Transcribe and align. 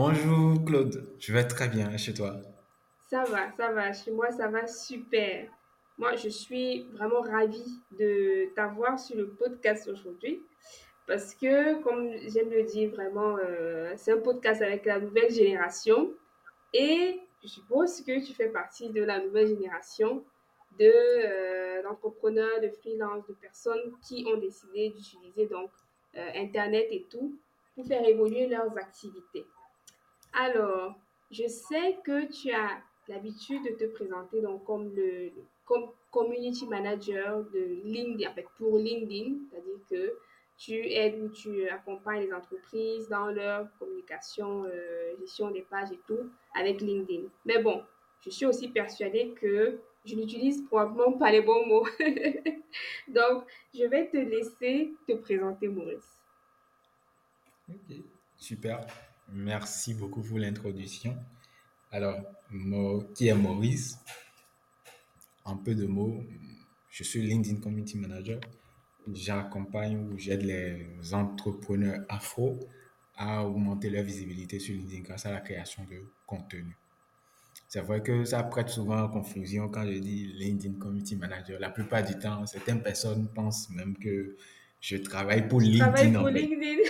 Bonjour 0.00 0.64
Claude, 0.64 1.12
je 1.18 1.32
vais 1.32 1.44
très 1.44 1.66
bien 1.66 1.96
chez 1.96 2.14
toi? 2.14 2.36
Ça 3.10 3.24
va, 3.24 3.50
ça 3.56 3.72
va, 3.72 3.92
chez 3.92 4.12
moi 4.12 4.30
ça 4.30 4.46
va 4.46 4.64
super. 4.68 5.50
Moi, 5.98 6.14
je 6.14 6.28
suis 6.28 6.84
vraiment 6.92 7.20
ravie 7.20 7.80
de 7.98 8.54
t'avoir 8.54 8.96
sur 8.96 9.16
le 9.16 9.30
podcast 9.30 9.88
aujourd'hui 9.88 10.40
parce 11.08 11.34
que, 11.34 11.82
comme 11.82 12.12
j'aime 12.28 12.48
le 12.48 12.62
dire 12.62 12.92
vraiment, 12.92 13.38
euh, 13.38 13.92
c'est 13.96 14.12
un 14.12 14.20
podcast 14.20 14.62
avec 14.62 14.84
la 14.84 15.00
nouvelle 15.00 15.32
génération 15.32 16.12
et 16.72 17.18
je 17.42 17.48
suppose 17.48 18.00
que 18.02 18.24
tu 18.24 18.32
fais 18.34 18.50
partie 18.50 18.90
de 18.90 19.02
la 19.02 19.18
nouvelle 19.18 19.48
génération 19.48 20.22
euh, 20.80 21.82
d'entrepreneurs, 21.82 22.60
de 22.62 22.68
freelance, 22.68 23.26
de 23.26 23.34
personnes 23.34 23.96
qui 24.06 24.24
ont 24.32 24.36
décidé 24.36 24.90
d'utiliser 24.90 25.48
donc 25.48 25.72
euh, 26.16 26.30
Internet 26.36 26.86
et 26.88 27.04
tout 27.10 27.36
pour 27.74 27.84
faire 27.84 28.06
évoluer 28.06 28.46
leurs 28.46 28.78
activités. 28.78 29.44
Alors, 30.32 30.94
je 31.30 31.46
sais 31.46 31.98
que 32.04 32.26
tu 32.30 32.50
as 32.52 32.80
l'habitude 33.08 33.62
de 33.64 33.70
te 33.70 33.84
présenter 33.92 34.40
donc 34.40 34.64
comme 34.64 34.94
le 34.94 35.30
comme 35.64 35.90
community 36.10 36.66
manager 36.66 37.44
de 37.52 37.82
LinkedIn, 37.84 38.32
fait, 38.32 38.46
pour 38.56 38.78
LinkedIn, 38.78 39.36
c'est-à-dire 39.50 39.78
que 39.90 40.14
tu 40.56 40.74
aides 40.74 41.20
ou 41.22 41.28
tu 41.28 41.68
accompagnes 41.68 42.22
les 42.22 42.32
entreprises 42.32 43.08
dans 43.08 43.26
leur 43.26 43.68
communication, 43.78 44.64
euh, 44.64 45.14
gestion 45.20 45.50
des 45.50 45.62
pages 45.62 45.92
et 45.92 46.00
tout 46.06 46.30
avec 46.54 46.80
LinkedIn. 46.80 47.28
Mais 47.44 47.62
bon, 47.62 47.82
je 48.24 48.30
suis 48.30 48.46
aussi 48.46 48.68
persuadée 48.68 49.34
que 49.40 49.78
je 50.04 50.16
n'utilise 50.16 50.64
probablement 50.66 51.12
pas 51.12 51.30
les 51.30 51.42
bons 51.42 51.66
mots. 51.66 51.86
Donc, 53.08 53.44
je 53.74 53.84
vais 53.84 54.08
te 54.08 54.16
laisser 54.16 54.94
te 55.06 55.12
présenter, 55.12 55.68
Maurice. 55.68 56.18
Ok, 57.68 57.96
super. 58.36 58.86
Merci 59.30 59.94
beaucoup 59.94 60.22
pour 60.22 60.38
l'introduction. 60.38 61.16
Alors, 61.90 62.18
qui 63.14 63.28
est 63.28 63.34
Maurice? 63.34 63.98
En 65.44 65.56
peu 65.56 65.74
de 65.74 65.86
mots, 65.86 66.24
je 66.90 67.04
suis 67.04 67.22
LinkedIn 67.22 67.60
Community 67.60 67.98
Manager. 67.98 68.40
J'accompagne 69.12 69.96
ou 69.98 70.18
j'aide 70.18 70.42
les 70.42 71.14
entrepreneurs 71.14 72.04
afro 72.08 72.58
à 73.16 73.44
augmenter 73.44 73.90
leur 73.90 74.04
visibilité 74.04 74.58
sur 74.58 74.74
LinkedIn 74.74 75.02
grâce 75.02 75.26
à 75.26 75.32
la 75.32 75.40
création 75.40 75.84
de 75.84 76.02
contenu. 76.26 76.76
C'est 77.68 77.80
vrai 77.80 78.02
que 78.02 78.24
ça 78.24 78.42
prête 78.44 78.70
souvent 78.70 79.04
à 79.04 79.08
confusion 79.08 79.68
quand 79.68 79.84
je 79.84 79.98
dis 79.98 80.32
LinkedIn 80.34 80.78
Community 80.78 81.16
Manager. 81.16 81.60
La 81.60 81.70
plupart 81.70 82.02
du 82.02 82.18
temps, 82.18 82.46
certaines 82.46 82.82
personnes 82.82 83.28
pensent 83.28 83.68
même 83.70 83.96
que 83.96 84.36
je 84.80 84.96
travaille 84.96 85.48
pour 85.48 85.60
LinkedIn. 85.60 85.84
Travaille 85.92 86.12
pour 86.12 86.22
en 86.22 86.26
fait. 86.26 86.32
LinkedIn. 86.32 86.82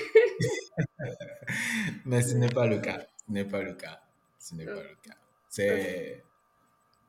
Mais 2.05 2.23
ce 2.23 2.35
n'est 2.35 2.49
pas 2.49 2.67
le 2.67 2.79
cas. 2.79 3.07
Ce 3.27 3.33
n'est 3.33 3.45
pas 3.45 3.63
le 3.63 3.75
cas. 3.75 4.01
Ce 4.39 4.55
n'est 4.55 4.65
pas 4.67 4.83
le 4.83 4.97
cas. 5.03 5.17
C'est, 5.49 6.23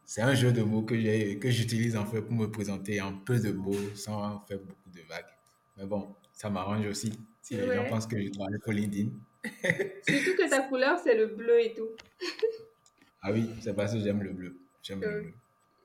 c'est 0.05 0.21
un 0.21 0.33
jeu 0.33 0.51
de 0.51 0.61
mots 0.61 0.83
que 0.83 0.99
j'ai, 0.99 1.37
que 1.39 1.49
j'utilise 1.49 1.95
en 1.95 2.05
fait 2.05 2.21
pour 2.21 2.33
me 2.33 2.47
présenter 2.49 3.01
en 3.01 3.13
peu 3.17 3.39
de 3.39 3.51
mots 3.51 3.75
sans 3.95 4.39
faire 4.47 4.59
beaucoup 4.59 4.89
de 4.89 5.01
vagues. 5.07 5.25
Mais 5.77 5.85
bon, 5.85 6.15
ça 6.33 6.49
m'arrange 6.49 6.85
aussi 6.87 7.11
si 7.41 7.55
les 7.55 7.65
gens 7.75 7.83
Ouais. 7.83 7.89
pensent 7.89 8.07
que 8.07 8.19
je 8.21 8.29
travaille 8.29 8.59
pour 8.59 8.73
LinkedIn. 8.73 9.09
Surtout 9.43 10.35
que 10.37 10.49
ta 10.49 10.61
couleur, 10.63 10.97
c'est 10.99 11.15
le 11.15 11.27
bleu 11.27 11.59
et 11.61 11.73
tout. 11.73 11.89
Ah 13.21 13.31
oui, 13.31 13.49
c'est 13.61 13.73
parce 13.75 13.93
que 13.93 13.99
j'aime 13.99 14.21
le 14.23 14.31
bleu. 14.31 14.57
J'aime 14.81 15.01
le 15.01 15.21
bleu. 15.21 15.33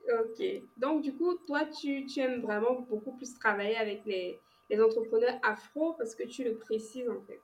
Ok. 0.07 0.45
Donc, 0.77 1.01
du 1.03 1.13
coup, 1.13 1.35
toi, 1.47 1.65
tu, 1.65 2.05
tu 2.05 2.19
aimes 2.19 2.41
vraiment 2.41 2.81
beaucoup 2.81 3.13
plus 3.13 3.33
travailler 3.37 3.75
avec 3.77 4.05
les, 4.05 4.39
les 4.69 4.81
entrepreneurs 4.81 5.39
afro 5.43 5.93
parce 5.93 6.15
que 6.15 6.23
tu 6.23 6.43
le 6.43 6.55
précises 6.57 7.09
en 7.09 7.21
fait. 7.25 7.41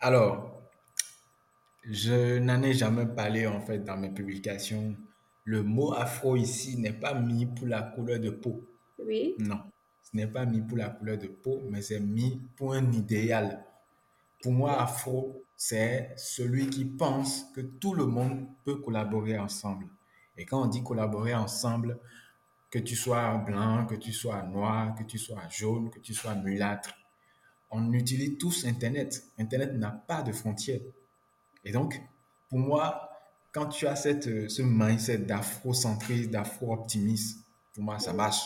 Alors, 0.00 0.62
je 1.84 2.38
n'en 2.38 2.62
ai 2.62 2.72
jamais 2.72 3.06
parlé 3.06 3.46
en 3.46 3.60
fait 3.60 3.78
dans 3.78 3.96
mes 3.96 4.10
publications. 4.10 4.96
Le 5.44 5.62
mot 5.62 5.92
afro 5.92 6.36
ici 6.36 6.78
n'est 6.78 6.92
pas 6.92 7.14
mis 7.14 7.46
pour 7.46 7.66
la 7.66 7.82
couleur 7.82 8.18
de 8.20 8.30
peau. 8.30 8.62
Oui. 8.98 9.34
Non, 9.38 9.60
ce 10.02 10.16
n'est 10.16 10.26
pas 10.26 10.46
mis 10.46 10.62
pour 10.62 10.78
la 10.78 10.88
couleur 10.88 11.18
de 11.18 11.26
peau, 11.26 11.62
mais 11.68 11.82
c'est 11.82 12.00
mis 12.00 12.40
pour 12.56 12.72
un 12.74 12.92
idéal. 12.92 13.64
Pour 14.42 14.52
moi, 14.52 14.80
afro, 14.80 15.42
c'est 15.56 16.12
celui 16.16 16.68
qui 16.68 16.84
pense 16.84 17.44
que 17.54 17.60
tout 17.60 17.94
le 17.94 18.06
monde 18.06 18.46
peut 18.64 18.76
collaborer 18.76 19.38
ensemble. 19.38 19.86
Et 20.36 20.44
quand 20.44 20.62
on 20.62 20.66
dit 20.66 20.82
collaborer 20.82 21.34
ensemble, 21.34 21.98
que 22.74 22.80
tu 22.80 22.96
sois 22.96 23.36
blanc, 23.46 23.86
que 23.86 23.94
tu 23.94 24.12
sois 24.12 24.42
noir, 24.42 24.96
que 24.96 25.04
tu 25.04 25.16
sois 25.16 25.42
jaune, 25.48 25.90
que 25.90 26.00
tu 26.00 26.12
sois 26.12 26.34
mulâtre, 26.34 26.90
on 27.70 27.92
utilise 27.92 28.36
tous 28.36 28.64
Internet. 28.66 29.22
Internet 29.38 29.74
n'a 29.74 29.92
pas 29.92 30.22
de 30.22 30.32
frontières. 30.32 30.80
Et 31.64 31.70
donc, 31.70 32.00
pour 32.48 32.58
moi, 32.58 33.08
quand 33.52 33.66
tu 33.66 33.86
as 33.86 33.94
cette, 33.94 34.50
ce 34.50 34.62
mindset 34.62 35.18
d'afrocentrisme, 35.18 36.32
d'afro-optimisme, 36.32 37.42
pour 37.74 37.84
moi, 37.84 38.00
ça 38.00 38.12
marche. 38.12 38.42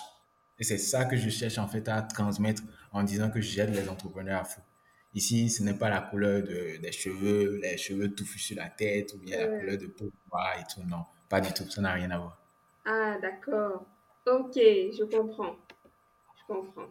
Et 0.58 0.64
c'est 0.64 0.76
ça 0.76 1.06
que 1.06 1.16
je 1.16 1.30
cherche 1.30 1.56
en 1.56 1.66
fait 1.68 1.88
à 1.88 2.02
transmettre 2.02 2.62
en 2.92 3.02
disant 3.04 3.30
que 3.30 3.40
j'aide 3.40 3.70
les 3.74 3.88
entrepreneurs 3.88 4.42
afro. 4.42 4.60
Ici, 5.14 5.48
ce 5.48 5.62
n'est 5.62 5.72
pas 5.82 5.88
la 5.88 6.02
couleur 6.02 6.42
de- 6.42 6.76
des 6.82 6.92
cheveux, 6.92 7.58
les 7.62 7.78
cheveux 7.78 8.14
touffus 8.14 8.40
sur 8.40 8.56
la 8.58 8.68
tête 8.68 9.14
ou 9.14 9.18
bien 9.18 9.38
la 9.38 9.46
couleur 9.58 9.78
de 9.78 9.86
peau 9.86 10.10
noire 10.30 10.52
et 10.60 10.64
tout. 10.70 10.86
Non, 10.86 11.04
pas 11.30 11.40
du 11.40 11.50
tout. 11.54 11.68
Ça 11.70 11.80
n'a 11.80 11.92
rien 11.92 12.10
à 12.10 12.18
voir. 12.18 12.36
Ah, 12.84 13.16
d'accord. 13.22 13.86
Ok, 14.26 14.54
je 14.54 15.04
comprends. 15.04 15.56
Je 16.36 16.54
comprends. 16.54 16.88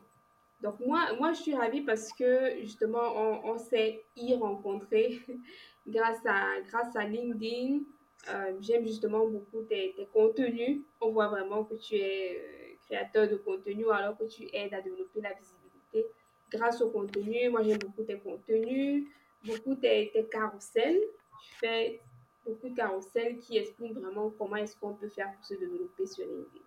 Donc 0.62 0.80
moi, 0.80 1.14
moi, 1.20 1.34
je 1.34 1.42
suis 1.42 1.56
ravie 1.56 1.82
parce 1.82 2.12
que 2.14 2.60
justement, 2.62 3.14
on, 3.16 3.52
on 3.52 3.58
s'est 3.58 4.04
y 4.16 4.34
rencontrés 4.36 5.20
grâce 5.88 6.26
à, 6.26 6.60
grâce 6.68 6.96
à 6.96 7.04
LinkedIn. 7.04 7.82
Euh, 8.30 8.54
j'aime 8.60 8.86
justement 8.86 9.28
beaucoup 9.28 9.62
tes, 9.64 9.94
tes 9.96 10.08
contenus. 10.08 10.82
On 11.00 11.12
voit 11.12 11.28
vraiment 11.28 11.64
que 11.64 11.76
tu 11.76 11.96
es 11.96 12.38
euh, 12.38 12.76
créateur 12.86 13.28
de 13.30 13.36
contenu 13.36 13.90
alors 13.92 14.18
que 14.18 14.26
tu 14.26 14.48
aides 14.52 14.74
à 14.74 14.82
développer 14.82 15.22
la 15.22 15.34
visibilité 15.34 16.06
grâce 16.52 16.82
au 16.82 16.90
contenu. 16.90 17.50
Moi, 17.50 17.62
j'aime 17.64 17.78
beaucoup 17.78 18.04
tes 18.04 18.18
contenus, 18.18 19.08
beaucoup 19.46 19.76
tes, 19.76 20.10
tes 20.12 20.26
carousels. 20.26 21.00
Tu 21.44 21.54
fais 21.60 22.02
beaucoup 22.46 22.70
de 22.70 22.76
carousels 22.76 23.38
qui 23.38 23.58
expliquent 23.58 23.94
vraiment 23.94 24.32
comment 24.32 24.56
est-ce 24.56 24.76
qu'on 24.76 24.96
peut 24.96 25.10
faire 25.10 25.32
pour 25.36 25.46
se 25.46 25.54
développer 25.54 26.08
sur 26.08 26.26
LinkedIn. 26.26 26.67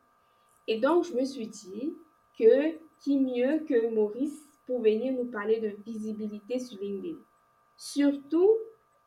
Et 0.71 0.79
donc, 0.79 1.05
je 1.05 1.15
me 1.15 1.25
suis 1.25 1.49
dit 1.49 1.93
que 2.39 2.79
qui 3.01 3.19
mieux 3.19 3.59
que 3.69 3.93
Maurice 3.93 4.47
pour 4.67 4.81
venir 4.81 5.13
nous 5.13 5.25
parler 5.25 5.59
de 5.59 5.75
visibilité 5.85 6.61
sur 6.61 6.81
LinkedIn. 6.81 7.17
Surtout 7.77 8.57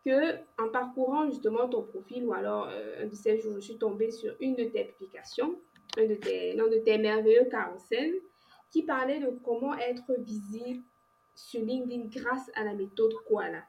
que 0.03 0.35
en 0.61 0.67
parcourant 0.67 1.25
justement 1.29 1.69
ton 1.69 1.83
profil 1.83 2.25
ou 2.25 2.33
alors 2.33 2.67
euh, 2.69 3.03
un 3.03 3.07
de 3.07 3.15
ces 3.15 3.39
jours, 3.39 3.53
je 3.55 3.61
suis 3.61 3.77
tombée 3.77 4.11
sur 4.11 4.35
une 4.41 4.55
de 4.55 4.65
tes 4.65 4.83
publications, 4.83 5.55
un 5.97 6.05
de 6.05 6.15
tes, 6.15 6.51
l'un 6.53 6.67
de 6.67 6.79
tes 6.79 6.97
merveilleux 6.97 7.45
carousels 7.49 8.19
qui 8.69 8.83
parlait 8.83 9.21
de 9.21 9.29
comment 9.45 9.73
être 9.77 10.19
visible 10.19 10.83
sur 11.33 11.61
LinkedIn 11.61 12.09
grâce 12.09 12.51
à 12.55 12.65
la 12.65 12.73
méthode 12.73 13.13
Koala. 13.25 13.63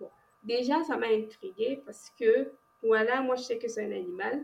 Bon, 0.00 0.10
déjà, 0.42 0.82
ça 0.82 0.96
m'a 0.96 1.06
intriguée 1.06 1.82
parce 1.86 2.10
que 2.18 2.50
Koala, 2.80 3.20
moi, 3.20 3.36
je 3.36 3.42
sais 3.42 3.58
que 3.58 3.68
c'est 3.68 3.84
un 3.84 3.92
animal. 3.92 4.42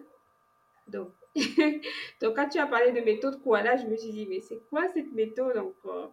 Donc, 0.86 1.10
donc, 2.20 2.36
quand 2.36 2.48
tu 2.48 2.58
as 2.58 2.66
parlé 2.66 2.92
de 2.92 3.00
méthode 3.00 3.42
Koala, 3.42 3.76
je 3.76 3.86
me 3.86 3.96
suis 3.96 4.10
dit, 4.10 4.26
mais 4.26 4.40
c'est 4.40 4.60
quoi 4.70 4.88
cette 4.94 5.12
méthode 5.12 5.56
encore? 5.56 6.12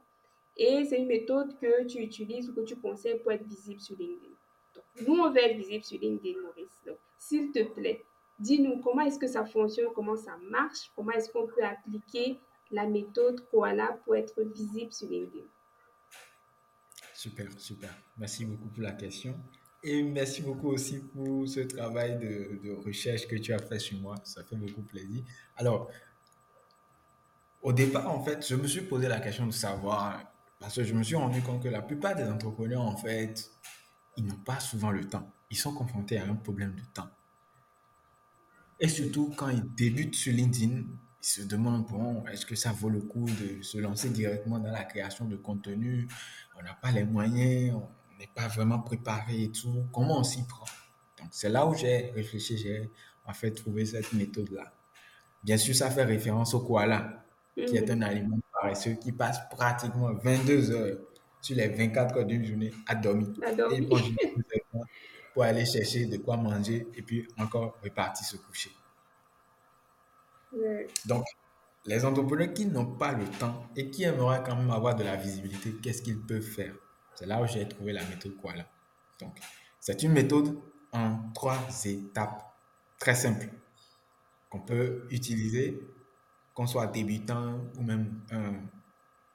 Et 0.58 0.84
c'est 0.86 0.98
une 0.98 1.08
méthode 1.08 1.58
que 1.60 1.86
tu 1.86 2.00
utilises 2.00 2.50
ou 2.50 2.54
que 2.54 2.62
tu 2.62 2.76
conseilles 2.76 3.20
pour 3.20 3.32
être 3.32 3.46
visible 3.46 3.80
sur 3.80 3.96
LinkedIn. 3.98 4.34
Donc, 4.76 5.08
nous, 5.08 5.16
on 5.16 5.30
veut 5.30 5.44
être 5.44 5.58
visible 5.58 5.84
sur 5.84 6.00
LinkedIn, 6.00 6.40
Maurice. 6.42 6.80
Donc, 6.86 6.98
s'il 7.18 7.52
te 7.52 7.64
plaît, 7.64 8.04
dis-nous 8.40 8.80
comment 8.80 9.02
est-ce 9.02 9.20
que 9.20 9.28
ça 9.28 9.46
fonctionne, 9.46 9.90
comment 9.94 10.18
ça 10.18 10.38
marche, 10.50 10.92
comment 10.96 11.12
est-ce 11.12 11.32
qu'on 11.32 11.48
peut 11.48 11.64
appliquer 11.64 12.38
la 12.72 12.88
méthode 12.88 13.46
Koala 13.50 14.00
pour 14.04 14.16
être 14.16 14.42
visible 14.42 14.92
sur 14.92 15.08
LinkedIn. 15.10 15.46
Super, 17.14 17.48
super. 17.60 17.94
Merci 18.18 18.46
beaucoup 18.46 18.70
pour 18.70 18.82
la 18.82 18.94
question. 18.94 19.36
Et 19.84 20.04
merci 20.04 20.42
beaucoup 20.44 20.70
aussi 20.70 21.00
pour 21.00 21.48
ce 21.48 21.62
travail 21.62 22.18
de, 22.20 22.60
de 22.64 22.72
recherche 22.72 23.28
que 23.28 23.36
tu 23.36 23.52
as 23.54 23.60
fait 23.60 23.80
sur 23.80 24.00
moi. 24.00 24.16
Ça 24.24 24.44
fait 24.44 24.56
beaucoup 24.56 24.84
plaisir. 24.84 25.24
Alors, 25.56 25.90
Au 27.62 27.74
départ, 27.74 28.10
en 28.10 28.24
fait, 28.24 28.46
je 28.48 28.56
me 28.56 28.68
suis 28.68 28.82
posé 28.82 29.08
la 29.08 29.20
question 29.20 29.46
de 29.46 29.52
savoir, 29.52 30.32
parce 30.60 30.76
que 30.76 30.84
je 30.84 30.94
me 30.94 31.04
suis 31.04 31.16
rendu 31.16 31.42
compte 31.42 31.62
que 31.64 31.70
la 31.70 31.82
plupart 31.82 32.16
des 32.16 32.24
entrepreneurs, 32.24 32.82
en 32.82 32.96
fait, 32.98 33.52
ils 34.18 34.26
n'ont 34.26 34.36
pas 34.36 34.60
souvent 34.60 34.92
le 34.92 35.08
temps. 35.08 35.32
Ils 35.50 35.58
sont 35.58 35.74
confrontés 35.74 36.18
à 36.18 36.26
un 36.26 36.36
problème 36.36 36.76
de 36.76 36.84
temps. 36.94 37.10
Et 38.80 38.88
surtout, 38.88 39.34
quand 39.38 39.50
ils 39.50 39.64
débutent 39.76 40.16
sur 40.16 40.34
LinkedIn, 40.34 40.78
ils 41.24 41.26
se 41.26 41.42
demandent, 41.44 41.86
bon, 41.88 42.26
est-ce 42.28 42.46
que 42.46 42.56
ça 42.56 42.72
vaut 42.72 42.90
le 42.90 43.02
coup 43.02 43.26
de 43.26 43.62
se 43.62 43.78
lancer 43.78 44.10
directement 44.10 44.58
dans 44.60 44.72
la 44.72 44.84
création 44.84 45.26
de 45.26 45.36
contenu? 45.36 46.08
On 46.58 46.64
n'a 46.64 46.74
pas 46.74 46.92
les 46.92 47.04
moyens, 47.04 47.80
n'est 48.22 48.30
pas 48.34 48.48
vraiment 48.48 48.80
préparé 48.80 49.44
et 49.44 49.52
tout. 49.52 49.86
Comment 49.92 50.20
on 50.20 50.24
s'y 50.24 50.46
prend? 50.46 50.66
Donc, 51.20 51.30
c'est 51.32 51.50
là 51.50 51.66
où 51.66 51.76
j'ai 51.76 52.12
réfléchi, 52.12 52.58
j'ai 52.58 52.92
en 53.26 53.34
fait 53.34 53.52
trouvé 53.52 53.86
cette 53.86 54.14
méthode-là. 54.14 54.74
Bien 55.44 55.58
sûr, 55.58 55.76
ça 55.76 55.90
fait 55.90 56.04
référence 56.04 56.54
au 56.54 56.62
koala, 56.62 57.26
qui 57.56 57.76
est 57.76 57.90
un 57.90 58.02
aliment 58.02 58.40
paresseux 58.54 58.94
qui 58.94 59.12
passe 59.12 59.40
pratiquement 59.50 60.14
22 60.14 60.72
heures 60.72 60.98
sur 61.42 61.56
les 61.56 61.68
24 61.68 62.18
heures 62.18 62.26
d'une 62.26 62.46
journée 62.46 62.72
à 62.88 62.96
dormir. 62.96 63.30
À 63.44 63.52
dormir. 63.54 63.78
Et 63.78 63.82
il 63.82 63.88
mange 63.90 64.04
directement 64.04 64.86
pour 65.34 65.44
aller 65.44 65.66
chercher 65.66 66.06
de 66.06 66.18
quoi 66.18 66.38
manger 66.38 66.88
et 66.94 67.02
puis 67.02 67.28
encore 67.38 67.80
repartir 67.84 68.26
se 68.26 68.38
coucher. 68.38 68.72
Donc, 71.06 71.26
les 71.86 72.06
entrepreneurs 72.06 72.54
qui 72.54 72.66
n'ont 72.66 72.86
pas 72.98 73.14
le 73.14 73.26
temps 73.26 73.66
et 73.76 73.90
qui 73.90 74.04
aimeraient 74.04 74.44
quand 74.46 74.56
même 74.56 74.70
avoir 74.70 74.96
de 74.96 75.04
la 75.04 75.16
visibilité, 75.16 75.74
qu'est-ce 75.82 76.02
qu'ils 76.02 76.20
peuvent 76.20 76.42
faire? 76.42 76.76
C'est 77.22 77.28
là 77.28 77.40
où 77.40 77.46
j'ai 77.46 77.68
trouvé 77.68 77.94
la 77.94 78.04
méthode 78.04 78.36
Koala. 78.42 78.66
Donc, 79.20 79.40
c'est 79.80 80.02
une 80.02 80.12
méthode 80.12 80.58
en 80.92 81.20
trois 81.36 81.56
étapes 81.86 82.52
très 82.98 83.14
simple 83.14 83.48
qu'on 84.50 84.62
peut 84.62 85.06
utiliser, 85.12 85.80
qu'on 86.56 86.66
soit 86.66 86.88
débutant 86.88 87.60
ou 87.78 87.84
même 87.84 88.22
un, 88.32 88.56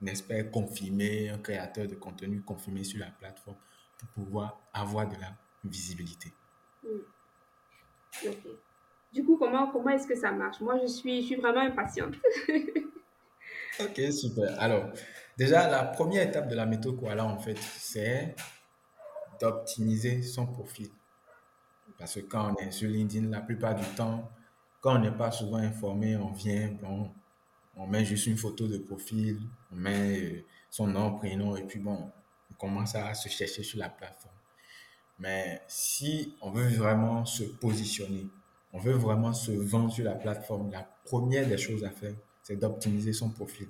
expert 0.05 0.51
confirmé, 0.51 1.29
un 1.29 1.39
créateur 1.39 1.87
de 1.87 1.95
contenu 1.95 2.41
confirmé 2.41 2.83
sur 2.83 2.99
la 2.99 3.13
plateforme 3.13 3.57
pour 3.99 4.09
pouvoir 4.09 4.61
avoir 4.75 5.09
de 5.09 5.15
la 5.21 5.33
visibilité. 5.65 6.33
Ok. 6.85 8.49
Du 9.13 9.25
coup, 9.25 9.37
comment, 9.37 9.69
comment 9.69 9.91
est-ce 9.91 10.09
que 10.09 10.17
ça 10.17 10.33
marche? 10.33 10.61
Moi, 10.61 10.81
je 10.83 10.89
suis, 10.89 11.21
je 11.21 11.27
suis 11.27 11.37
vraiment 11.37 11.61
impatiente. 11.61 12.17
Ok, 13.81 14.01
super. 14.13 14.59
Alors, 14.61 14.91
déjà, 15.37 15.69
la 15.69 15.85
première 15.85 16.27
étape 16.27 16.49
de 16.49 16.55
la 16.55 16.67
méthode 16.67 16.99
Koala, 16.99 17.27
en 17.27 17.39
fait, 17.39 17.59
c'est 17.79 18.35
d'optimiser 19.41 20.23
son 20.23 20.47
profil. 20.47 20.89
Parce 21.99 22.15
que 22.15 22.21
quand 22.21 22.55
on 22.55 22.57
est 22.57 22.71
sur 22.71 22.89
LinkedIn, 22.89 23.29
la 23.29 23.41
plupart 23.41 23.75
du 23.75 23.85
temps, 23.97 24.31
quand 24.81 24.97
on 24.97 24.99
n'est 25.01 25.11
pas 25.17 25.31
souvent 25.31 25.59
informé, 25.59 26.17
on 26.17 26.33
vient, 26.33 26.71
bon, 26.81 27.11
on 27.77 27.87
met 27.87 28.05
juste 28.05 28.27
une 28.27 28.37
photo 28.37 28.67
de 28.67 28.79
profil, 28.79 29.41
on 29.73 29.77
met 29.77 30.21
euh, 30.21 30.45
son 30.71 30.87
nom, 30.87 31.17
prénom, 31.17 31.57
et 31.57 31.63
puis 31.63 31.79
bon, 31.79 32.11
on 32.51 32.55
commence 32.55 32.95
à 32.95 33.13
se 33.15 33.29
chercher 33.29 33.63
sur 33.63 33.79
la 33.79 33.89
plateforme. 33.89 34.35
Mais 35.19 35.63
si 35.67 36.35
on 36.41 36.51
veut 36.51 36.69
vraiment 36.69 37.25
se 37.25 37.43
positionner, 37.45 38.27
on 38.73 38.79
veut 38.79 38.93
vraiment 38.93 39.33
se 39.33 39.53
vendre 39.53 39.93
sur 39.93 40.05
la 40.05 40.15
plateforme, 40.15 40.71
la 40.71 40.87
première 41.05 41.47
des 41.47 41.59
choses 41.59 41.85
à 41.85 41.91
faire, 41.91 42.15
c'est 42.47 42.55
d'optimiser 42.55 43.13
son 43.13 43.31
profil. 43.31 43.67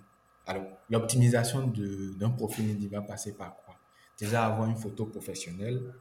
Alors, 0.46 0.66
l'optimisation 0.90 1.66
d'un 1.66 2.28
profil 2.28 2.66
LinkedIn 2.66 3.00
va 3.00 3.00
passer 3.00 3.32
par 3.32 3.56
quoi? 3.56 3.74
Déjà, 4.18 4.44
avoir 4.44 4.68
une 4.68 4.76
photo 4.76 5.06
professionnelle, 5.06 5.94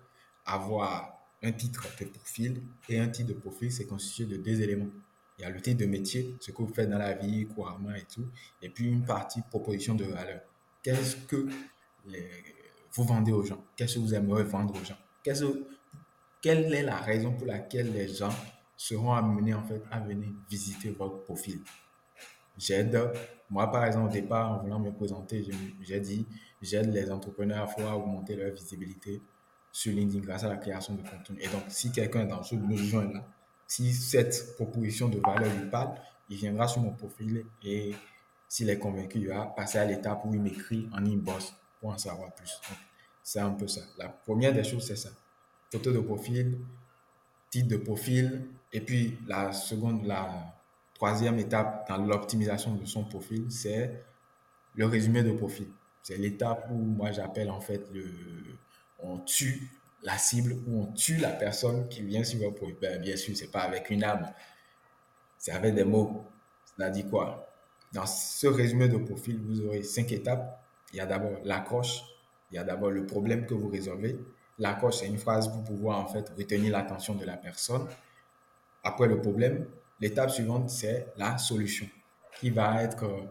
avoir 0.46 1.18
un 1.42 1.54
titre 1.54 1.88
de 1.98 2.06
profil, 2.06 2.62
et 2.90 3.00
un 3.00 3.08
titre 3.08 3.30
de 3.30 3.34
profil, 3.34 3.72
c'est 3.72 3.86
constitué 3.86 4.26
de 4.26 4.36
deux 4.36 4.60
éléments. 4.60 4.90
Il 5.38 5.44
y 5.44 5.46
a 5.46 5.50
le 5.50 5.62
titre 5.62 5.80
de 5.80 5.86
métier, 5.86 6.36
ce 6.42 6.52
que 6.52 6.58
vous 6.58 6.74
faites 6.74 6.90
dans 6.90 6.98
la 6.98 7.14
vie 7.14 7.48
couramment 7.48 7.96
et 7.96 8.04
tout, 8.14 8.28
et 8.62 8.68
puis 8.68 8.90
une 8.90 9.06
partie 9.06 9.42
proposition 9.42 9.96
de 9.96 10.04
valeur. 10.04 10.42
Qu'est-ce 10.84 11.16
que 11.16 11.48
vous 12.92 13.04
vendez 13.06 13.32
aux 13.32 13.46
gens? 13.46 13.64
Qu'est-ce 13.78 13.96
que 13.96 14.00
vous 14.00 14.14
aimeriez 14.14 14.44
vendre 14.44 14.74
aux 14.74 14.84
gens? 14.84 14.98
Quelle 16.42 16.74
est 16.74 16.84
la 16.84 16.98
raison 16.98 17.32
pour 17.32 17.48
laquelle 17.48 17.94
les 17.94 18.10
gens 18.10 18.36
seront 18.76 19.14
amenés 19.14 19.54
en 19.54 19.64
fait 19.64 19.82
à 19.92 20.02
venir 20.02 20.30
visiter 20.50 20.92
votre 20.92 21.24
profil? 21.24 21.62
J'aide, 22.58 23.12
moi 23.50 23.72
par 23.72 23.86
exemple 23.86 24.08
au 24.08 24.12
départ 24.12 24.52
en 24.52 24.64
voulant 24.64 24.80
me 24.80 24.92
présenter, 24.92 25.46
j'ai 25.82 26.00
dit 26.00 26.26
j'aide 26.62 26.94
les 26.94 27.12
entrepreneurs 27.12 27.64
à 27.64 27.68
pouvoir 27.68 27.98
augmenter 27.98 28.36
leur 28.36 28.52
visibilité 28.52 29.22
sur 29.72 29.94
LinkedIn 29.94 30.26
grâce 30.26 30.44
à 30.44 30.50
la 30.50 30.58
création 30.58 30.96
de 30.96 31.02
contenu. 31.02 31.38
Et 31.42 31.48
donc 31.48 31.64
si 31.68 31.92
quelqu'un 31.92 32.26
dans 32.26 32.44
ce 32.44 32.56
besoin 32.56 33.12
là, 33.12 33.26
si 33.68 33.94
cette 33.94 34.56
proposition 34.56 35.10
de 35.10 35.20
valeur 35.20 35.54
lui 35.54 35.70
parle, 35.70 35.96
il 36.30 36.38
viendra 36.38 36.68
sur 36.68 36.82
mon 36.82 36.92
profil 36.92 37.46
et 37.64 37.94
s'il 38.48 38.70
est 38.70 38.80
convaincu, 38.80 39.20
il 39.20 39.28
va 39.28 39.46
passer 39.46 39.80
à 39.80 39.86
l'étape 39.86 40.24
où 40.26 40.34
il 40.34 40.42
m'écrit 40.42 40.88
en 40.94 41.06
inbox 41.06 41.54
pour 41.80 41.90
en 41.90 41.98
savoir 41.98 42.34
plus. 42.34 42.62
C'est 43.24 43.40
un 43.40 43.52
peu 43.52 43.68
ça. 43.68 43.82
La 43.98 44.10
première 44.10 44.54
des 44.54 44.64
choses, 44.64 44.86
c'est 44.86 44.96
ça. 44.96 45.10
Photo 45.72 45.92
de 45.92 46.00
profil, 46.00 46.60
titre 47.50 47.68
de 47.68 47.78
profil. 47.78 48.48
Et 48.72 48.82
puis 48.82 49.18
la 49.28 49.52
seconde, 49.52 50.06
la 50.06 50.54
troisième 50.96 51.38
étape 51.38 51.88
dans 51.88 51.98
l'optimisation 51.98 52.74
de 52.74 52.86
son 52.86 53.04
profil, 53.04 53.46
c'est 53.52 54.04
le 54.74 54.86
résumé 54.86 55.22
de 55.22 55.32
profil. 55.32 55.68
C'est 56.02 56.18
l'étape 56.18 56.68
où 56.72 56.76
moi 56.76 57.12
j'appelle 57.12 57.50
en 57.50 57.62
fait 57.62 57.88
le, 57.94 58.06
on 59.00 59.20
tue 59.20 59.70
la 60.04 60.18
cible, 60.18 60.56
où 60.68 60.82
on 60.84 60.86
tue 60.94 61.18
la 61.18 61.32
personne 61.32 61.88
qui 61.90 62.02
vient 62.02 62.24
sur 62.24 62.40
votre 62.40 62.56
profil. 62.56 62.78
Ben, 62.82 63.02
bien 63.02 63.16
sûr, 63.16 63.36
c'est 63.36 63.52
pas 63.52 63.62
avec 63.62 63.90
une 63.90 64.04
arme, 64.04 64.28
c'est 65.38 65.52
avec 65.52 65.76
des 65.76 65.84
mots. 65.84 66.26
Ça 66.78 66.90
dit 66.90 67.06
quoi? 67.06 67.48
Dans 67.94 68.06
ce 68.06 68.48
résumé 68.48 68.90
de 68.90 68.98
profil, 68.98 69.40
vous 69.46 69.62
aurez 69.62 69.82
cinq 69.84 70.12
étapes. 70.12 70.62
Il 70.92 70.98
y 70.98 71.00
a 71.00 71.06
d'abord 71.06 71.40
l'accroche, 71.44 72.04
il 72.52 72.56
y 72.56 72.58
a 72.58 72.64
d'abord 72.64 72.92
le 72.92 73.06
problème 73.06 73.46
que 73.46 73.54
vous 73.54 73.70
résolvez. 73.70 74.18
L'accroche, 74.60 74.96
c'est 74.98 75.08
une 75.08 75.18
phrase 75.18 75.50
pour 75.52 75.64
pouvoir 75.64 76.00
en 76.00 76.08
fait 76.08 76.30
retenir 76.38 76.72
l'attention 76.72 77.16
de 77.16 77.26
la 77.26 77.38
personne. 77.38 77.88
Après 78.84 79.08
le 79.08 79.20
problème, 79.20 79.66
l'étape 80.00 80.32
suivante, 80.32 80.70
c'est 80.70 81.14
la 81.18 81.38
solution 81.38 81.88
qui 82.40 82.50
va 82.50 82.84
être 82.84 83.04
euh, 83.04 83.24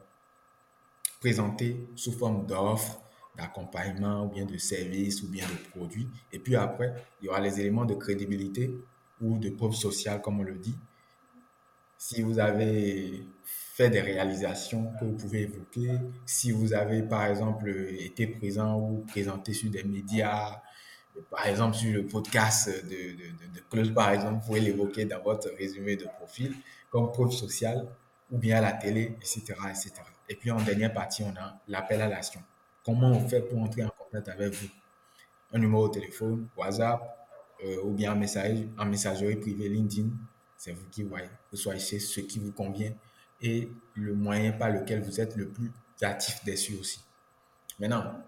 présentée 1.21 1.87
sous 1.95 2.13
forme 2.13 2.47
d'offres, 2.47 3.01
d'accompagnement 3.37 4.25
ou 4.25 4.29
bien 4.29 4.45
de 4.45 4.57
services 4.57 5.23
ou 5.23 5.29
bien 5.29 5.47
de 5.47 5.71
produits. 5.71 6.09
Et 6.33 6.39
puis 6.39 6.57
après, 6.57 6.95
il 7.21 7.27
y 7.27 7.29
aura 7.29 7.41
les 7.41 7.61
éléments 7.61 7.85
de 7.85 7.95
crédibilité 7.95 8.75
ou 9.21 9.39
de 9.39 9.51
preuve 9.51 9.75
sociale, 9.75 10.21
comme 10.21 10.41
on 10.41 10.45
le 10.45 10.55
dit. 10.55 10.77
Si 11.99 12.23
vous 12.23 12.39
avez 12.39 13.25
fait 13.45 13.91
des 13.91 14.01
réalisations 14.01 14.93
que 15.01 15.05
vous 15.05 15.17
pouvez 15.17 15.43
évoquer, 15.43 15.99
si 16.27 16.53
vous 16.53 16.75
avez 16.75 17.03
par 17.03 17.25
exemple 17.27 17.69
été 17.99 18.27
présent 18.27 18.79
ou 18.79 19.05
présenté 19.07 19.53
sur 19.53 19.71
des 19.71 19.85
médias, 19.85 20.61
par 21.31 21.47
exemple 21.47 21.77
sur 21.77 21.93
le 21.93 22.07
podcast 22.07 22.69
de, 22.69 22.91
de, 22.91 23.83
de, 23.83 23.91
par 23.91 24.11
exemple, 24.11 24.41
vous 24.41 24.47
pouvez 24.47 24.61
l'évoquer 24.61 25.05
dans 25.05 25.23
votre 25.23 25.49
résumé 25.57 25.97
de 25.97 26.07
profil 26.19 26.55
comme 26.91 27.11
preuve 27.11 27.33
sociale 27.33 27.87
ou 28.31 28.39
bien 28.39 28.59
à 28.59 28.61
la 28.61 28.73
télé, 28.73 29.17
etc., 29.21 29.43
etc. 29.69 29.93
Et 30.29 30.35
puis 30.35 30.51
en 30.51 30.61
dernière 30.61 30.93
partie, 30.93 31.23
on 31.23 31.35
a 31.37 31.61
l'appel 31.69 32.01
à 32.01 32.09
l'action. 32.09 32.43
Comment 32.85 33.11
on 33.11 33.29
fait 33.29 33.43
pour 33.43 33.61
entrer 33.61 33.85
en 33.85 33.91
contact 33.91 34.29
avec 34.29 34.55
vous? 34.55 34.69
Un 35.53 35.59
numéro 35.59 35.89
de 35.89 35.95
téléphone, 35.95 36.49
WhatsApp, 36.57 37.01
euh, 37.65 37.83
ou 37.83 37.93
bien 37.93 38.13
un 38.13 38.17
message, 38.17 38.59
messagerie 38.87 39.37
privée 39.37 39.69
LinkedIn, 39.69 40.09
c'est 40.57 40.73
vous 40.73 40.89
qui 40.91 41.03
voyez. 41.03 41.29
Vous 41.53 41.59
choisissez 41.59 41.99
ce 41.99 42.21
qui 42.21 42.39
vous 42.39 42.53
convient 42.53 42.93
et 43.41 43.69
le 43.95 44.15
moyen 44.15 44.53
par 44.53 44.71
lequel 44.71 45.03
vous 45.03 45.21
êtes 45.21 45.37
le 45.37 45.49
plus 45.49 45.71
actif 46.03 46.45
dessus 46.45 46.77
aussi. 46.77 47.01
Maintenant, 47.79 48.21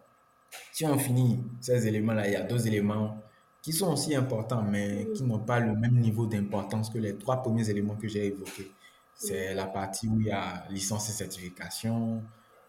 si 0.72 0.84
on 0.84 0.98
finit 0.98 1.42
ces 1.60 1.86
éléments-là, 1.86 2.26
il 2.26 2.32
y 2.32 2.36
a 2.36 2.42
deux 2.42 2.66
éléments 2.66 3.20
qui 3.62 3.72
sont 3.72 3.92
aussi 3.92 4.14
importants, 4.14 4.62
mais 4.62 5.08
qui 5.14 5.24
n'ont 5.24 5.40
pas 5.40 5.58
le 5.58 5.74
même 5.74 5.98
niveau 5.98 6.26
d'importance 6.26 6.90
que 6.90 6.98
les 6.98 7.16
trois 7.16 7.42
premiers 7.42 7.68
éléments 7.68 7.96
que 7.96 8.06
j'ai 8.06 8.26
évoqués. 8.26 8.70
C'est 9.14 9.54
la 9.54 9.66
partie 9.66 10.06
où 10.08 10.20
il 10.20 10.26
y 10.26 10.30
a 10.30 10.64
licence 10.70 11.08
et 11.08 11.12
certification, 11.12 12.22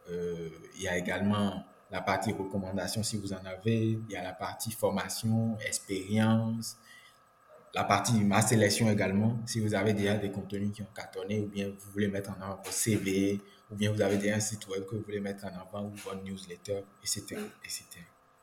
euh, 0.10 0.50
il 0.76 0.82
y 0.82 0.88
a 0.88 0.98
également 0.98 1.64
la 1.92 2.02
partie 2.02 2.32
recommandation 2.32 3.04
si 3.04 3.18
vous 3.18 3.34
en 3.34 3.46
avez, 3.46 4.00
il 4.08 4.10
y 4.10 4.16
a 4.16 4.24
la 4.24 4.34
partie 4.34 4.72
formation, 4.72 5.58
expérience, 5.68 6.78
la 7.74 7.84
partie 7.84 8.24
ma 8.24 8.42
sélection 8.42 8.90
également, 8.90 9.38
si 9.46 9.60
vous 9.60 9.76
avez 9.76 9.94
déjà 9.94 10.16
des 10.18 10.32
contenus 10.32 10.72
qui 10.74 10.82
ont 10.82 10.90
cartonné 10.96 11.42
ou 11.42 11.48
bien 11.48 11.68
vous 11.68 11.92
voulez 11.92 12.08
mettre 12.08 12.32
en 12.32 12.42
avant 12.42 12.56
votre 12.56 12.72
CV 12.74 13.40
ou 13.72 13.76
bien 13.76 13.92
vous 13.92 14.02
avez 14.02 14.18
déjà 14.18 14.36
un 14.36 14.40
site 14.40 14.68
web 14.68 14.86
que 14.86 14.96
vous 14.96 15.02
voulez 15.02 15.20
mettre 15.20 15.46
en 15.46 15.50
avant 15.50 15.86
ou 15.88 15.96
votre 15.96 16.24
newsletter, 16.24 16.82
etc. 17.02 17.38
etc. 17.64 17.86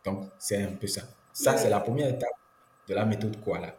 Donc, 0.05 0.29
c'est 0.39 0.63
un 0.63 0.73
peu 0.73 0.87
ça. 0.87 1.03
Ça, 1.33 1.57
c'est 1.57 1.71
la 1.71 1.81
première 1.81 2.09
étape 2.09 2.31
de 2.89 2.95
la 2.95 3.05
méthode 3.05 3.41
Koala. 3.43 3.75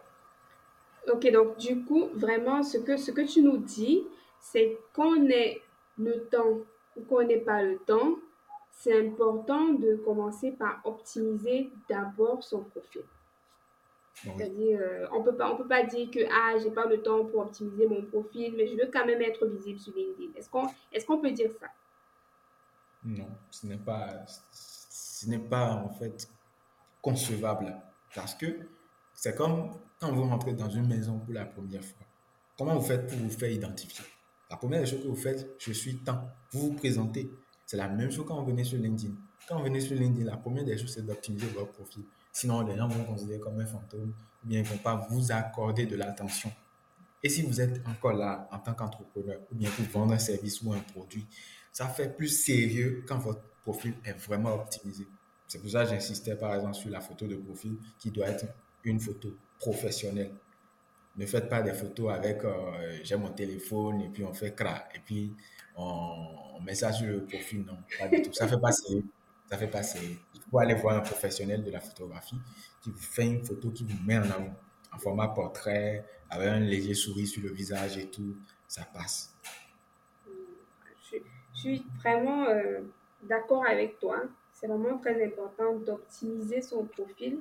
Ok, 1.11 1.31
donc 1.31 1.57
du 1.57 1.83
coup, 1.83 2.09
vraiment, 2.15 2.63
ce 2.63 2.79
que, 2.79 2.97
ce 2.97 3.11
que 3.11 3.21
tu 3.21 3.43
nous 3.43 3.57
dis, 3.57 4.03
c'est 4.39 4.77
qu'on 4.93 5.29
ait 5.29 5.61
le 5.97 6.25
temps 6.25 6.59
ou 6.97 7.01
qu'on 7.07 7.23
n'ait 7.23 7.37
pas 7.37 7.61
le 7.61 7.77
temps, 7.77 8.15
c'est 8.71 9.07
important 9.07 9.69
de 9.69 9.95
commencer 9.95 10.51
par 10.51 10.81
optimiser 10.83 11.69
d'abord 11.89 12.43
son 12.43 12.63
profil. 12.63 13.03
Oui. 14.23 14.31
C'est-à-dire, 14.37 14.79
euh, 14.81 15.07
on 15.11 15.23
peut 15.23 15.35
pas, 15.35 15.51
on 15.51 15.57
peut 15.57 15.67
pas 15.67 15.83
dire 15.83 16.09
que 16.09 16.19
ah, 16.31 16.57
j'ai 16.61 16.71
pas 16.71 16.85
le 16.85 17.01
temps 17.01 17.25
pour 17.25 17.41
optimiser 17.41 17.85
mon 17.87 18.01
profil, 18.03 18.53
mais 18.55 18.67
je 18.67 18.75
veux 18.75 18.89
quand 18.91 19.05
même 19.05 19.21
être 19.21 19.45
visible 19.45 19.79
sur 19.79 19.93
LinkedIn. 19.93 20.31
Est-ce 20.35 20.49
qu'on, 20.49 20.67
est-ce 20.91 21.05
qu'on 21.05 21.19
peut 21.19 21.31
dire 21.31 21.51
ça? 21.59 21.67
Non, 23.03 23.27
ce 23.51 23.67
n'est 23.67 23.77
pas, 23.77 24.25
ce 24.51 25.29
n'est 25.29 25.39
pas 25.39 25.73
en 25.73 25.89
fait 25.89 26.27
concevable 27.01 27.75
parce 28.15 28.33
que 28.33 28.45
c'est 29.13 29.35
comme 29.35 29.69
quand 29.99 30.11
vous 30.11 30.23
rentrez 30.23 30.53
dans 30.53 30.69
une 30.69 30.87
maison 30.87 31.19
pour 31.19 31.33
la 31.33 31.45
première 31.45 31.83
fois. 31.83 32.05
Comment 32.57 32.75
vous 32.75 32.85
faites 32.85 33.07
pour 33.07 33.17
vous 33.17 33.29
faire 33.29 33.51
identifier? 33.51 34.05
La 34.49 34.57
première 34.57 34.81
des 34.81 34.85
choses 34.85 35.03
que 35.03 35.07
vous 35.07 35.15
faites, 35.15 35.55
je 35.59 35.73
suis 35.73 35.97
temps. 35.97 36.29
Vous 36.51 36.69
vous 36.69 36.73
présentez. 36.73 37.29
C'est 37.65 37.77
la 37.77 37.89
même 37.89 38.11
chose 38.11 38.25
quand 38.27 38.39
vous 38.39 38.45
venez 38.45 38.63
sur 38.63 38.77
LinkedIn. 38.77 39.13
Quand 39.47 39.57
vous 39.57 39.65
venez 39.65 39.81
sur 39.81 39.95
LinkedIn, 39.95 40.25
la 40.25 40.37
première 40.37 40.63
des 40.63 40.77
choses, 40.77 40.93
c'est 40.93 41.05
d'optimiser 41.05 41.47
votre 41.47 41.71
profil. 41.71 42.03
Sinon, 42.35 42.67
les 42.67 42.75
gens 42.75 42.89
vont 42.89 42.95
vous 42.95 43.13
considérer 43.13 43.39
comme 43.39 43.57
un 43.61 43.65
fantôme 43.65 44.13
ou 44.43 44.47
bien 44.47 44.59
ils 44.59 44.63
ne 44.63 44.67
vont 44.67 44.77
pas 44.77 45.07
vous 45.09 45.31
accorder 45.31 45.85
de 45.85 45.95
l'attention. 45.95 46.51
Et 47.23 47.29
si 47.29 47.43
vous 47.43 47.61
êtes 47.61 47.81
encore 47.87 48.11
là 48.11 48.49
en 48.51 48.59
tant 48.59 48.73
qu'entrepreneur 48.73 49.39
ou 49.49 49.55
bien 49.55 49.69
pour 49.71 49.85
vendre 49.85 50.15
un 50.15 50.19
service 50.19 50.61
ou 50.61 50.73
un 50.73 50.79
produit, 50.79 51.25
ça 51.71 51.87
fait 51.87 52.13
plus 52.13 52.27
sérieux 52.27 53.05
quand 53.07 53.19
votre 53.19 53.41
profil 53.61 53.93
est 54.03 54.17
vraiment 54.19 54.53
optimisé. 54.53 55.07
C'est 55.47 55.59
pour 55.59 55.69
ça 55.69 55.85
que 55.85 55.91
j'insistais 55.91 56.35
par 56.35 56.53
exemple 56.53 56.73
sur 56.73 56.89
la 56.89 56.99
photo 56.99 57.25
de 57.25 57.37
profil 57.37 57.77
qui 57.97 58.11
doit 58.11 58.27
être 58.27 58.45
une 58.83 58.99
photo 58.99 59.33
professionnelle. 59.57 60.31
Ne 61.15 61.25
faites 61.27 61.47
pas 61.47 61.61
des 61.61 61.73
photos 61.73 62.11
avec 62.11 62.43
euh, 62.43 62.99
j'ai 63.01 63.15
mon 63.15 63.29
téléphone 63.29 64.01
et 64.01 64.09
puis 64.09 64.25
on 64.25 64.33
fait 64.33 64.53
cra 64.53 64.83
et 64.93 64.99
puis 64.99 65.33
on, 65.77 66.59
met 66.65 66.75
ça 66.75 66.91
sur 66.91 67.07
le 67.07 67.23
profil. 67.23 67.63
Non, 67.63 67.77
pas 67.97 68.09
du 68.09 68.23
tout. 68.23 68.33
Ça 68.33 68.45
fait 68.45 68.59
pas 68.59 68.73
sérieux. 68.73 69.05
Ça 69.49 69.57
fait 69.57 69.67
pas 69.67 69.83
sérieux. 69.83 70.17
Faut 70.51 70.59
aller 70.59 70.75
voir 70.75 70.95
un 70.97 71.01
professionnel 71.01 71.63
de 71.63 71.71
la 71.71 71.79
photographie 71.79 72.39
qui 72.81 72.91
vous 72.91 72.97
fait 72.97 73.25
une 73.25 73.43
photo 73.43 73.71
qui 73.71 73.83
vous 73.83 73.97
met 74.05 74.17
en 74.17 74.23
avant 74.23 74.55
en 74.93 74.97
format 74.97 75.27
portrait 75.29 76.05
avec 76.29 76.47
un 76.47 76.59
léger 76.59 76.93
sourire 76.93 77.27
sur 77.27 77.43
le 77.43 77.49
visage 77.49 77.97
et 77.97 78.09
tout. 78.09 78.35
Ça 78.67 78.83
passe. 78.93 79.33
Je 81.11 81.19
suis 81.53 81.85
vraiment 81.99 82.45
euh, 82.47 82.81
d'accord 83.23 83.65
avec 83.67 83.99
toi. 83.99 84.23
C'est 84.53 84.67
vraiment 84.67 84.97
très 84.97 85.23
important 85.25 85.75
d'optimiser 85.75 86.61
son 86.61 86.85
profil 86.85 87.39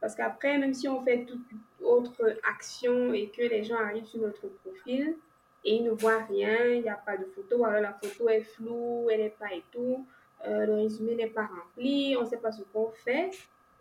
parce 0.00 0.14
qu'après, 0.14 0.58
même 0.58 0.74
si 0.74 0.86
on 0.86 1.02
fait 1.02 1.24
toute 1.24 1.46
autre 1.82 2.36
action 2.46 3.12
et 3.14 3.28
que 3.30 3.42
les 3.42 3.64
gens 3.64 3.76
arrivent 3.76 4.06
sur 4.06 4.20
notre 4.20 4.48
profil 4.48 5.16
et 5.64 5.76
ils 5.76 5.84
ne 5.84 5.92
voient 5.92 6.24
rien, 6.24 6.62
il 6.66 6.82
n'y 6.82 6.90
a 6.90 6.96
pas 6.96 7.16
de 7.16 7.24
photo, 7.24 7.64
alors 7.64 7.80
la 7.80 7.94
photo 7.94 8.28
est 8.28 8.42
floue, 8.42 9.08
elle 9.10 9.20
n'est 9.22 9.30
pas 9.30 9.50
et 9.54 9.62
tout, 9.72 10.06
euh, 10.46 10.66
le 10.66 10.74
résumé 10.74 11.14
n'est 11.14 11.30
pas 11.30 11.46
rempli, 11.46 12.16
on 12.18 12.22
ne 12.22 12.26
sait 12.26 12.38
pas 12.38 12.52
ce 12.52 12.62
qu'on 12.62 12.90
fait. 12.90 13.30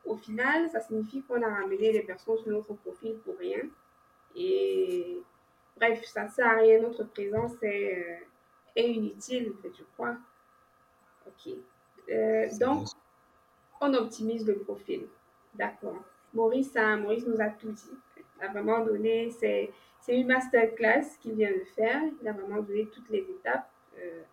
Au 0.05 0.15
final, 0.15 0.69
ça 0.69 0.79
signifie 0.81 1.21
qu'on 1.23 1.41
a 1.41 1.49
ramené 1.49 1.91
les 1.91 2.01
personnes 2.01 2.37
sur 2.37 2.51
notre 2.51 2.73
profil 2.73 3.15
pour 3.23 3.37
rien. 3.37 3.61
Et 4.35 5.17
bref, 5.77 6.03
ça 6.05 6.25
ne 6.25 6.29
sert 6.29 6.47
à 6.47 6.55
rien, 6.55 6.81
notre 6.81 7.03
présence 7.05 7.51
est, 7.61 7.97
euh, 7.97 8.25
est 8.75 8.91
inutile, 8.91 9.53
en 9.57 9.61
fait, 9.61 9.71
je 9.77 9.83
crois. 9.93 10.17
Ok. 11.27 11.53
Euh, 12.09 12.47
donc, 12.59 12.87
on 13.81 13.93
optimise 13.93 14.45
le 14.45 14.57
profil. 14.57 15.07
D'accord. 15.53 16.03
Maurice, 16.33 16.73
Maurice 16.75 17.27
nous 17.27 17.39
a 17.39 17.49
tout 17.49 17.71
dit. 17.71 17.91
Il 18.17 18.45
a 18.45 18.51
vraiment 18.51 18.83
donné, 18.83 19.29
c'est, 19.31 19.71
une 20.07 20.27
masterclass 20.27 21.17
qu'il 21.21 21.35
vient 21.35 21.51
de 21.51 21.63
faire. 21.75 22.01
Il 22.21 22.27
a 22.27 22.33
vraiment 22.33 22.61
donné 22.61 22.87
toutes 22.87 23.09
les 23.09 23.19
étapes. 23.19 23.69
Euh, 23.97 24.23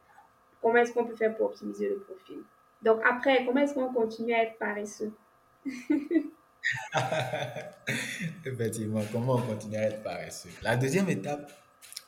comment 0.61 0.77
est-ce 0.77 0.93
qu'on 0.93 1.05
peut 1.05 1.17
faire 1.17 1.37
pour 1.37 1.47
optimiser 1.47 1.89
le 1.89 1.99
profil? 1.99 2.43
Donc 2.83 3.01
après, 3.09 3.45
comment 3.45 3.61
est-ce 3.61 3.75
qu'on 3.75 3.93
continue 3.93 4.33
à 4.35 4.45
être 4.45 4.59
paresseux? 4.59 5.13
Effectivement, 8.45 9.03
comment 9.13 9.35
on 9.37 9.43
continue 9.43 9.77
à 9.77 9.83
être 9.83 10.03
paresseux? 10.03 10.51
La 10.63 10.77
deuxième 10.77 11.09
étape, 11.09 11.51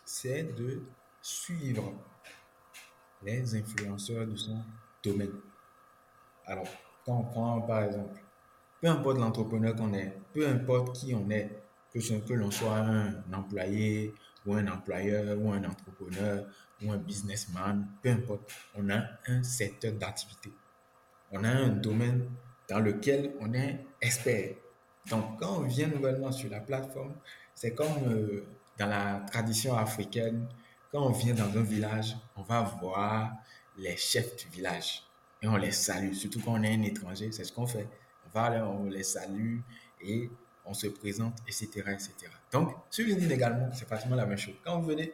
c'est 0.04 0.54
de 0.54 0.82
suivre 1.20 1.94
les 3.22 3.54
influenceurs 3.54 4.26
de 4.26 4.36
son 4.36 4.58
domaine. 5.02 5.34
Alors, 6.46 6.66
quand 7.04 7.18
on 7.18 7.24
prend 7.24 7.60
par 7.62 7.84
exemple 7.84 8.20
peu 8.82 8.88
importe 8.88 9.18
l'entrepreneur 9.18 9.76
qu'on 9.76 9.94
est, 9.94 10.12
peu 10.32 10.46
importe 10.46 10.96
qui 10.96 11.14
on 11.14 11.30
est, 11.30 11.62
que, 11.92 12.34
l'on 12.34 12.50
soit 12.50 12.78
un 12.78 13.14
employé 13.32 14.12
ou 14.46 14.54
un 14.54 14.66
employeur 14.68 15.38
ou 15.38 15.52
un 15.52 15.64
entrepreneur 15.64 16.46
ou 16.82 16.92
un 16.92 16.96
businessman, 16.96 17.86
peu 18.02 18.10
importe, 18.10 18.52
on 18.74 18.90
a 18.90 19.02
un 19.28 19.42
secteur 19.42 19.92
d'activité. 19.92 20.52
On 21.30 21.44
a 21.44 21.48
un 21.48 21.68
domaine 21.68 22.28
dans 22.68 22.80
lequel 22.80 23.34
on 23.40 23.52
est 23.54 23.84
expert. 24.00 24.54
Donc, 25.08 25.38
quand 25.40 25.58
on 25.58 25.62
vient 25.62 25.88
nouvellement 25.88 26.32
sur 26.32 26.50
la 26.50 26.60
plateforme, 26.60 27.14
c'est 27.54 27.74
comme 27.74 28.08
euh, 28.08 28.44
dans 28.78 28.86
la 28.86 29.24
tradition 29.30 29.76
africaine, 29.76 30.46
quand 30.90 31.06
on 31.06 31.12
vient 31.12 31.34
dans 31.34 31.56
un 31.56 31.62
village, 31.62 32.16
on 32.36 32.42
va 32.42 32.62
voir 32.80 33.32
les 33.78 33.96
chefs 33.96 34.36
du 34.36 34.48
village 34.48 35.02
et 35.40 35.48
on 35.48 35.56
les 35.56 35.72
salue, 35.72 36.12
surtout 36.12 36.40
quand 36.40 36.52
on 36.52 36.62
est 36.62 36.74
un 36.74 36.82
étranger, 36.82 37.30
c'est 37.32 37.44
ce 37.44 37.52
qu'on 37.52 37.66
fait 37.66 37.88
on 38.34 38.84
les 38.84 39.02
salue 39.02 39.58
et 40.00 40.30
on 40.64 40.74
se 40.74 40.86
présente, 40.86 41.38
etc. 41.46 41.66
etc. 41.92 42.14
Donc, 42.50 42.74
sur 42.90 43.06
LinkedIn 43.06 43.34
également, 43.34 43.70
c'est 43.72 43.86
pratiquement 43.86 44.16
la 44.16 44.26
même 44.26 44.38
chose. 44.38 44.54
Quand 44.64 44.80
vous 44.80 44.86
venez, 44.86 45.12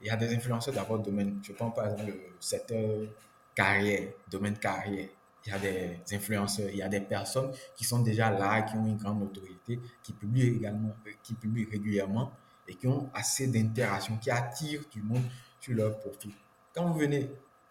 il 0.00 0.06
y 0.06 0.10
a 0.10 0.16
des 0.16 0.34
influenceurs 0.34 0.74
dans 0.74 0.84
votre 0.84 1.02
domaine. 1.02 1.40
Je 1.42 1.52
prends 1.52 1.70
par 1.70 1.86
exemple 1.86 2.06
le 2.12 2.36
secteur 2.40 3.06
carrière, 3.54 4.08
domaine 4.30 4.58
carrière. 4.58 5.08
Il 5.44 5.50
y 5.50 5.52
a 5.52 5.58
des 5.58 6.00
influenceurs, 6.12 6.68
il 6.70 6.76
y 6.78 6.82
a 6.82 6.88
des 6.88 7.00
personnes 7.00 7.52
qui 7.76 7.84
sont 7.84 8.00
déjà 8.00 8.30
là, 8.30 8.62
qui 8.62 8.76
ont 8.76 8.86
une 8.86 8.96
grande 8.96 9.20
notoriété, 9.20 9.78
qui 10.02 10.12
publient 10.12 10.56
également, 10.56 10.96
euh, 11.06 11.10
qui 11.22 11.34
publient 11.34 11.68
régulièrement 11.70 12.32
et 12.66 12.74
qui 12.74 12.88
ont 12.88 13.08
assez 13.14 13.46
d'interactions, 13.46 14.16
qui 14.16 14.30
attirent 14.30 14.82
du 14.90 15.02
monde 15.02 15.22
sur 15.60 15.74
leur 15.74 15.98
profil. 16.00 16.32
Quand 16.74 16.90
vous 16.90 16.98
venez 16.98 17.30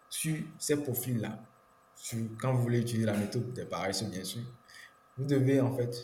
sur 0.10 0.38
ces 0.58 0.82
profils-là, 0.82 1.38
quand 2.40 2.54
vous 2.54 2.62
voulez 2.62 2.80
utiliser 2.80 3.06
la 3.06 3.18
méthode 3.18 3.52
des 3.54 3.66
pareils, 3.66 3.94
bien 4.10 4.24
sûr, 4.24 4.42
vous 5.18 5.26
devez 5.26 5.62
en 5.62 5.76
fait 5.76 5.96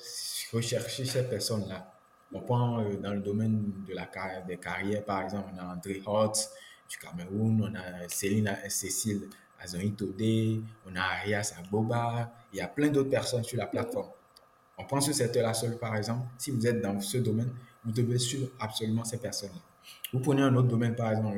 rechercher 0.53 1.05
ces 1.05 1.27
personnes-là. 1.27 1.93
On 2.33 2.39
prend 2.39 2.79
euh, 2.79 2.95
dans 2.95 3.13
le 3.13 3.19
domaine 3.19 3.73
de 3.87 3.93
la 3.93 4.05
carrière, 4.05 4.45
des 4.45 4.57
carrières, 4.57 5.03
par 5.03 5.21
exemple, 5.21 5.49
on 5.53 5.57
a 5.57 5.73
André 5.73 6.01
Hotz 6.05 6.49
du 6.89 6.97
Cameroun, 6.97 7.69
on 7.71 7.75
a 7.75 8.07
Céline 8.07 8.57
Cécile 8.69 9.27
Azoni 9.61 9.93
on 10.87 10.95
a 10.95 11.01
Arias 11.01 11.53
Aboba, 11.59 12.31
il 12.51 12.57
y 12.57 12.61
a 12.61 12.67
plein 12.67 12.89
d'autres 12.89 13.09
personnes 13.09 13.43
sur 13.43 13.57
la 13.57 13.67
plateforme. 13.67 14.09
On 14.77 14.85
prend 14.85 15.01
ce 15.01 15.13
secteur-là 15.13 15.53
seul, 15.53 15.77
par 15.77 15.95
exemple, 15.95 16.25
si 16.37 16.49
vous 16.49 16.65
êtes 16.65 16.81
dans 16.81 16.99
ce 16.99 17.19
domaine, 17.19 17.51
vous 17.85 17.91
devez 17.91 18.17
suivre 18.17 18.49
absolument 18.59 19.03
ces 19.03 19.17
personnes-là. 19.17 19.61
Vous 20.11 20.19
prenez 20.19 20.41
un 20.41 20.55
autre 20.55 20.67
domaine, 20.67 20.95
par 20.95 21.11
exemple, 21.11 21.37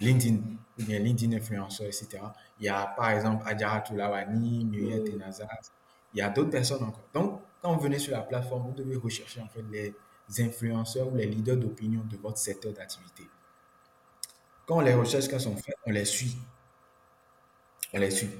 LinkedIn, 0.00 0.36
ou 0.78 0.84
bien 0.84 1.00
LinkedIn 1.00 1.36
influenceur, 1.36 1.86
etc. 1.86 2.18
Il 2.60 2.66
y 2.66 2.68
a, 2.68 2.86
par 2.96 3.10
exemple, 3.10 3.42
Adjara 3.46 3.80
Toulawani, 3.80 4.64
Muriel 4.64 5.02
Tenazas, 5.02 5.72
il 6.14 6.18
y 6.18 6.22
a 6.22 6.28
d'autres 6.30 6.50
personnes 6.50 6.82
encore. 6.82 7.08
Donc, 7.14 7.40
quand 7.60 7.74
vous 7.74 7.80
venez 7.80 7.98
sur 7.98 8.12
la 8.12 8.22
plateforme, 8.22 8.68
vous 8.68 8.74
devez 8.74 8.96
rechercher 8.96 9.40
en 9.40 9.48
fait 9.48 9.64
les 9.70 9.94
influenceurs 10.40 11.12
ou 11.12 11.16
les 11.16 11.26
leaders 11.26 11.56
d'opinion 11.56 12.02
de 12.10 12.16
votre 12.16 12.38
secteur 12.38 12.72
d'activité. 12.72 13.24
Quand 14.66 14.80
les 14.80 14.94
recherches 14.94 15.28
sont 15.38 15.56
faites, 15.56 15.76
on 15.86 15.90
les 15.90 16.04
suit. 16.04 16.36
On 17.92 17.98
les 17.98 18.10
suit. 18.10 18.30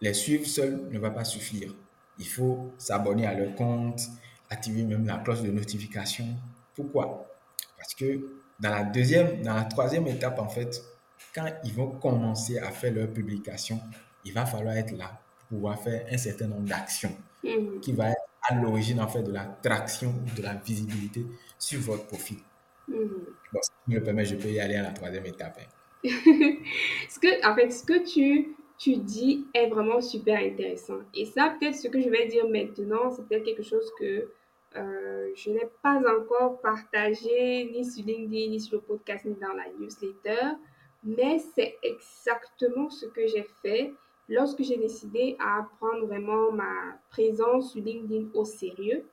Les 0.00 0.14
suivre 0.14 0.46
seul 0.46 0.88
ne 0.90 0.98
va 0.98 1.10
pas 1.10 1.24
suffire. 1.24 1.72
Il 2.18 2.26
faut 2.26 2.72
s'abonner 2.78 3.26
à 3.26 3.34
leur 3.34 3.54
compte, 3.54 4.00
activer 4.50 4.82
même 4.82 5.06
la 5.06 5.18
cloche 5.18 5.42
de 5.42 5.50
notification. 5.50 6.26
Pourquoi? 6.74 7.26
Parce 7.76 7.94
que 7.94 8.42
dans 8.60 8.70
la 8.70 8.84
deuxième, 8.84 9.42
dans 9.42 9.54
la 9.54 9.64
troisième 9.64 10.06
étape, 10.06 10.38
en 10.38 10.48
fait, 10.48 10.82
quand 11.34 11.48
ils 11.64 11.72
vont 11.72 11.92
commencer 11.92 12.58
à 12.58 12.70
faire 12.70 12.92
leur 12.92 13.10
publication, 13.12 13.80
il 14.24 14.32
va 14.32 14.44
falloir 14.44 14.76
être 14.76 14.92
là 14.96 15.21
pouvoir 15.52 15.78
faire 15.78 16.06
un 16.10 16.16
certain 16.16 16.46
nombre 16.46 16.66
d'actions 16.66 17.14
mhm. 17.44 17.80
qui 17.80 17.92
va 17.92 18.10
être 18.10 18.26
à 18.48 18.54
l'origine 18.54 19.00
en 19.00 19.08
fait 19.08 19.22
de 19.22 19.30
la 19.30 19.44
traction 19.62 20.14
de 20.36 20.42
la 20.42 20.54
visibilité 20.54 21.26
sur 21.58 21.80
votre 21.80 22.06
profil. 22.06 22.38
Mhm. 22.88 23.26
Bon, 23.52 23.60
si 23.62 23.70
tu 23.84 23.94
me 23.94 24.02
permets, 24.02 24.24
je 24.24 24.36
peux 24.36 24.48
y 24.48 24.58
aller 24.58 24.76
à 24.76 24.82
la 24.82 24.92
troisième 24.92 25.26
étape. 25.26 25.58
Hein. 25.60 25.68
ce 27.08 27.18
que, 27.20 27.46
en 27.46 27.54
fait, 27.54 27.70
ce 27.70 27.84
que 27.84 28.02
tu, 28.02 28.56
tu 28.78 28.96
dis 28.96 29.46
est 29.52 29.68
vraiment 29.68 30.00
super 30.00 30.38
intéressant. 30.38 31.00
Et 31.14 31.26
ça, 31.26 31.54
peut-être 31.58 31.76
ce 31.76 31.88
que 31.88 32.00
je 32.00 32.08
vais 32.08 32.26
dire 32.26 32.48
maintenant, 32.48 33.10
c'est 33.10 33.26
peut-être 33.28 33.44
quelque 33.44 33.62
chose 33.62 33.88
que 34.00 34.30
euh, 34.74 35.30
je 35.36 35.50
n'ai 35.50 35.68
pas 35.82 36.00
encore 36.18 36.62
partagé 36.62 37.70
ni 37.70 37.84
sur 37.84 38.06
LinkedIn, 38.06 38.50
ni 38.52 38.58
sur 38.58 38.76
le 38.76 38.80
podcast, 38.80 39.26
ni 39.26 39.34
dans 39.34 39.52
la 39.52 39.66
newsletter. 39.78 40.56
Mais 41.04 41.38
c'est 41.54 41.76
exactement 41.82 42.88
ce 42.88 43.06
que 43.06 43.26
j'ai 43.26 43.46
fait 43.60 43.92
lorsque 44.28 44.62
j'ai 44.62 44.76
décidé 44.76 45.36
à 45.40 45.66
prendre 45.78 46.06
vraiment 46.06 46.52
ma 46.52 46.98
présence 47.10 47.72
sur 47.72 47.82
LinkedIn 47.82 48.28
au 48.34 48.44
sérieux, 48.44 49.04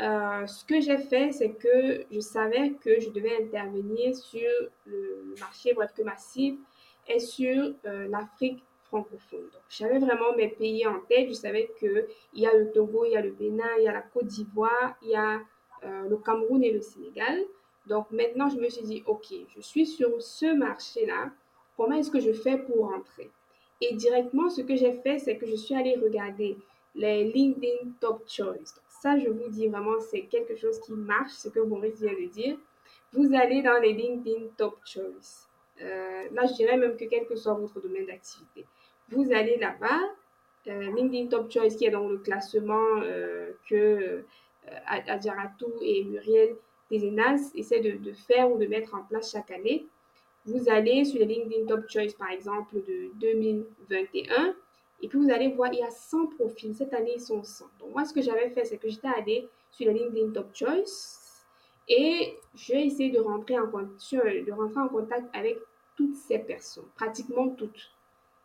euh, 0.00 0.46
ce 0.46 0.64
que 0.64 0.80
j'ai 0.80 0.98
fait, 0.98 1.32
c'est 1.32 1.52
que 1.52 2.04
je 2.10 2.20
savais 2.20 2.72
que 2.72 3.00
je 3.00 3.10
devais 3.10 3.42
intervenir 3.42 4.14
sur 4.14 4.50
le 4.84 5.34
marché, 5.40 5.72
bref, 5.72 5.92
que 5.96 6.02
ma 6.02 6.16
cible 6.16 6.58
est 7.06 7.18
sur 7.18 7.72
euh, 7.86 8.08
l'Afrique 8.08 8.62
francophone. 8.84 9.48
J'avais 9.68 9.98
vraiment 9.98 10.34
mes 10.36 10.48
pays 10.48 10.86
en 10.86 11.00
tête. 11.00 11.28
Je 11.28 11.34
savais 11.34 11.70
qu'il 11.78 12.06
y 12.34 12.46
a 12.46 12.52
le 12.52 12.70
Togo, 12.72 13.04
il 13.04 13.12
y 13.12 13.16
a 13.16 13.22
le 13.22 13.30
Bénin, 13.30 13.64
il 13.78 13.84
y 13.84 13.88
a 13.88 13.92
la 13.92 14.02
Côte 14.02 14.26
d'Ivoire, 14.26 14.96
il 15.02 15.10
y 15.10 15.16
a 15.16 15.40
euh, 15.84 16.08
le 16.08 16.16
Cameroun 16.18 16.62
et 16.62 16.72
le 16.72 16.80
Sénégal. 16.80 17.42
Donc, 17.86 18.10
maintenant, 18.10 18.50
je 18.50 18.56
me 18.58 18.68
suis 18.68 18.84
dit, 18.84 19.02
OK, 19.06 19.26
je 19.54 19.60
suis 19.60 19.86
sur 19.86 20.20
ce 20.20 20.54
marché-là. 20.54 21.30
Comment 21.76 21.96
est-ce 21.96 22.10
que 22.10 22.20
je 22.20 22.32
fais 22.32 22.58
pour 22.58 22.90
rentrer? 22.90 23.30
Et 23.80 23.94
directement, 23.94 24.48
ce 24.48 24.62
que 24.62 24.76
j'ai 24.76 24.92
fait, 25.02 25.18
c'est 25.18 25.36
que 25.36 25.46
je 25.46 25.54
suis 25.54 25.74
allée 25.74 25.96
regarder 25.96 26.56
les 26.94 27.24
LinkedIn 27.24 27.90
Top 28.00 28.22
Choice. 28.26 28.80
ça, 28.88 29.18
je 29.18 29.28
vous 29.28 29.48
dis 29.50 29.68
vraiment, 29.68 30.00
c'est 30.00 30.22
quelque 30.22 30.56
chose 30.56 30.80
qui 30.80 30.92
marche, 30.92 31.32
ce 31.32 31.48
que 31.48 31.60
Maurice 31.60 32.00
vient 32.00 32.14
de 32.14 32.26
dire. 32.26 32.56
Vous 33.12 33.34
allez 33.34 33.62
dans 33.62 33.78
les 33.80 33.92
LinkedIn 33.92 34.46
Top 34.56 34.78
Choice. 34.84 35.46
Euh, 35.82 36.24
là, 36.32 36.46
je 36.46 36.54
dirais 36.54 36.76
même 36.76 36.96
que 36.96 37.04
quel 37.04 37.26
que 37.26 37.36
soit 37.36 37.54
votre 37.54 37.80
domaine 37.80 38.06
d'activité, 38.06 38.64
vous 39.10 39.30
allez 39.32 39.58
là-bas, 39.58 40.00
euh, 40.68 40.92
LinkedIn 40.94 41.26
Top 41.26 41.50
Choice, 41.50 41.76
qui 41.76 41.84
est 41.84 41.90
dans 41.90 42.08
le 42.08 42.18
classement 42.18 43.00
euh, 43.02 43.52
que 43.68 44.24
Adjaratou 44.86 45.72
et 45.80 46.02
Muriel 46.04 46.56
Desenas 46.90 47.52
essaient 47.54 47.80
de, 47.80 48.12
faire 48.12 48.50
ou 48.50 48.58
de 48.58 48.66
mettre 48.66 48.94
en 48.94 49.02
place 49.04 49.30
chaque 49.30 49.50
année. 49.50 49.86
Vous 50.46 50.68
allez 50.68 51.04
sur 51.04 51.18
les 51.18 51.26
LinkedIn 51.26 51.66
Top 51.66 51.88
Choice, 51.88 52.14
par 52.16 52.30
exemple, 52.30 52.76
de 52.76 53.10
2021, 53.20 54.54
et 55.02 55.08
puis 55.08 55.18
vous 55.18 55.30
allez 55.30 55.48
voir, 55.48 55.72
il 55.72 55.80
y 55.80 55.82
a 55.82 55.90
100 55.90 56.26
profils. 56.38 56.74
Cette 56.74 56.94
année, 56.94 57.14
ils 57.16 57.20
sont 57.20 57.42
100. 57.42 57.64
Donc, 57.80 57.90
moi, 57.92 58.04
ce 58.04 58.14
que 58.14 58.22
j'avais 58.22 58.48
fait, 58.50 58.64
c'est 58.64 58.78
que 58.78 58.88
j'étais 58.88 59.08
allée 59.08 59.48
sur 59.70 59.86
les 59.86 59.98
LinkedIn 59.98 60.30
Top 60.30 60.54
Choice 60.54 61.44
et 61.88 62.36
j'ai 62.54 62.86
essayé 62.86 63.10
de 63.10 63.20
rentrer, 63.20 63.58
en, 63.58 63.66
de 63.66 64.52
rentrer 64.52 64.80
en 64.80 64.88
contact 64.88 65.28
avec 65.34 65.58
toutes 65.96 66.16
ces 66.16 66.38
personnes, 66.38 66.88
pratiquement 66.94 67.48
toutes. 67.50 67.90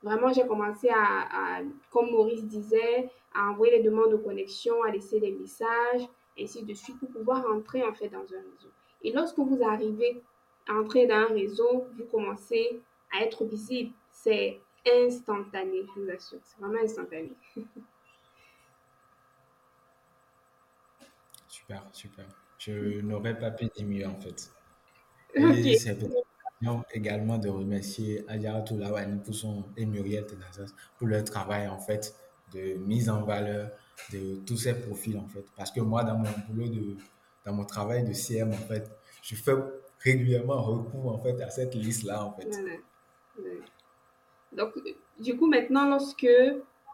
Vraiment, 0.03 0.33
j'ai 0.33 0.45
commencé 0.45 0.89
à, 0.89 1.61
comme 1.91 2.11
Maurice 2.11 2.43
disait, 2.45 3.09
à 3.33 3.49
envoyer 3.49 3.77
les 3.77 3.83
demandes 3.83 4.11
de 4.11 4.17
connexion, 4.17 4.83
à 4.83 4.91
laisser 4.91 5.19
des 5.19 5.31
messages, 5.31 6.07
ainsi 6.39 6.63
de 6.63 6.73
suite, 6.73 6.99
pour 6.99 7.09
pouvoir 7.09 7.45
rentrer 7.47 7.83
en 7.83 7.93
fait 7.93 8.09
dans 8.09 8.19
un 8.19 8.41
réseau. 8.41 8.69
Et 9.03 9.11
lorsque 9.11 9.37
vous 9.37 9.59
arrivez 9.63 10.21
entrer 10.69 11.07
dans 11.07 11.15
un 11.15 11.33
réseau, 11.33 11.87
vous 11.97 12.05
commencez 12.05 12.81
à 13.13 13.23
être 13.23 13.43
visible. 13.45 13.91
C'est 14.11 14.59
instantané, 14.87 15.83
je 15.95 16.01
vous 16.01 16.09
assure. 16.09 16.39
C'est 16.43 16.59
vraiment 16.59 16.83
instantané. 16.83 17.31
super, 21.47 21.83
super. 21.91 22.25
Je 22.57 23.01
n'aurais 23.01 23.37
pas 23.37 23.51
pu 23.51 23.65
dire 23.65 23.85
mieux 23.87 24.07
en 24.07 24.19
fait. 24.19 24.51
Et 25.35 25.77
c'est 25.77 25.97
également 26.93 27.37
de 27.37 27.49
remercier 27.49 28.23
Ayara 28.29 28.61
Toulawani 28.61 29.19
pour 29.19 29.33
son 29.33 29.65
et 29.77 29.85
Muriel 29.85 30.25
Tenazas 30.25 30.71
pour 30.97 31.07
leur 31.07 31.23
travail 31.23 31.67
en 31.67 31.79
fait 31.79 32.15
de 32.53 32.73
mise 32.75 33.09
en 33.09 33.23
valeur 33.23 33.71
de 34.11 34.35
tous 34.45 34.57
ces 34.57 34.79
profils 34.79 35.17
en 35.17 35.27
fait. 35.27 35.45
Parce 35.55 35.71
que 35.71 35.79
moi, 35.79 36.03
dans 36.03 36.17
mon 36.17 36.29
boulot, 36.47 36.67
de, 36.67 36.97
dans 37.45 37.53
mon 37.53 37.65
travail 37.65 38.03
de 38.03 38.13
CM 38.13 38.49
en 38.49 38.67
fait, 38.67 38.91
je 39.23 39.35
fais 39.35 39.53
régulièrement 40.03 40.61
recours 40.61 41.13
en 41.13 41.19
fait 41.19 41.41
à 41.41 41.49
cette 41.49 41.75
liste-là 41.75 42.25
en 42.25 42.33
fait. 42.33 42.49
Donc, 44.51 44.73
du 45.19 45.37
coup, 45.37 45.47
maintenant, 45.47 45.87
lorsque 45.89 46.27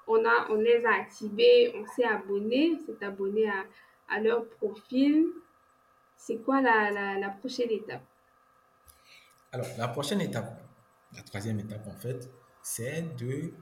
on, 0.07 0.23
a, 0.25 0.47
on 0.49 0.55
les 0.55 0.85
a 0.85 0.93
activés, 0.93 1.73
on 1.75 1.85
s'est 1.87 2.05
abonné, 2.05 2.73
on 2.73 2.85
s'est 2.85 3.05
abonné 3.05 3.49
à, 3.49 3.63
à 4.09 4.19
leur 4.19 4.47
profil, 4.47 5.25
c'est 6.15 6.37
quoi 6.37 6.61
la, 6.61 6.91
la, 6.91 7.19
la 7.19 7.29
prochaine 7.29 7.71
étape? 7.71 8.03
Alors, 9.51 9.67
la 9.77 9.87
prochaine 9.87 10.21
étape, 10.21 10.61
la 11.15 11.21
troisième 11.23 11.59
étape 11.59 11.87
en 11.87 11.95
fait, 11.95 12.29
c'est 12.61 13.15
de 13.17 13.53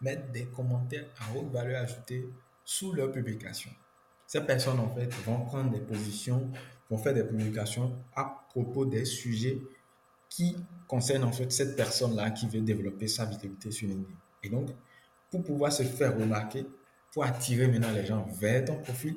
mettre 0.00 0.30
des 0.32 0.46
commentaires 0.46 1.06
à 1.20 1.36
haute 1.36 1.50
valeur 1.50 1.82
ajoutée 1.82 2.28
sous 2.64 2.92
leur 2.92 3.12
publication. 3.12 3.70
Ces 4.26 4.44
personnes 4.46 4.80
en 4.80 4.88
fait 4.88 5.12
vont 5.26 5.44
prendre 5.44 5.70
des 5.70 5.80
positions, 5.80 6.50
faire 6.98 7.14
des 7.14 7.24
publications 7.24 7.96
à 8.14 8.46
propos 8.50 8.84
des 8.84 9.04
sujets 9.04 9.58
qui 10.28 10.56
concernent 10.86 11.24
en 11.24 11.32
fait 11.32 11.50
cette 11.52 11.76
personne-là 11.76 12.30
qui 12.30 12.46
veut 12.46 12.60
développer 12.60 13.08
sa 13.08 13.24
visibilité 13.24 13.70
sur 13.70 13.88
LinkedIn. 13.88 14.16
Et 14.42 14.48
donc, 14.48 14.68
pour 15.30 15.42
pouvoir 15.42 15.72
se 15.72 15.82
faire 15.82 16.16
remarquer, 16.18 16.66
pour 17.12 17.24
attirer 17.24 17.68
maintenant 17.68 17.92
les 17.92 18.06
gens 18.06 18.26
vers 18.38 18.64
ton 18.64 18.78
profil, 18.80 19.16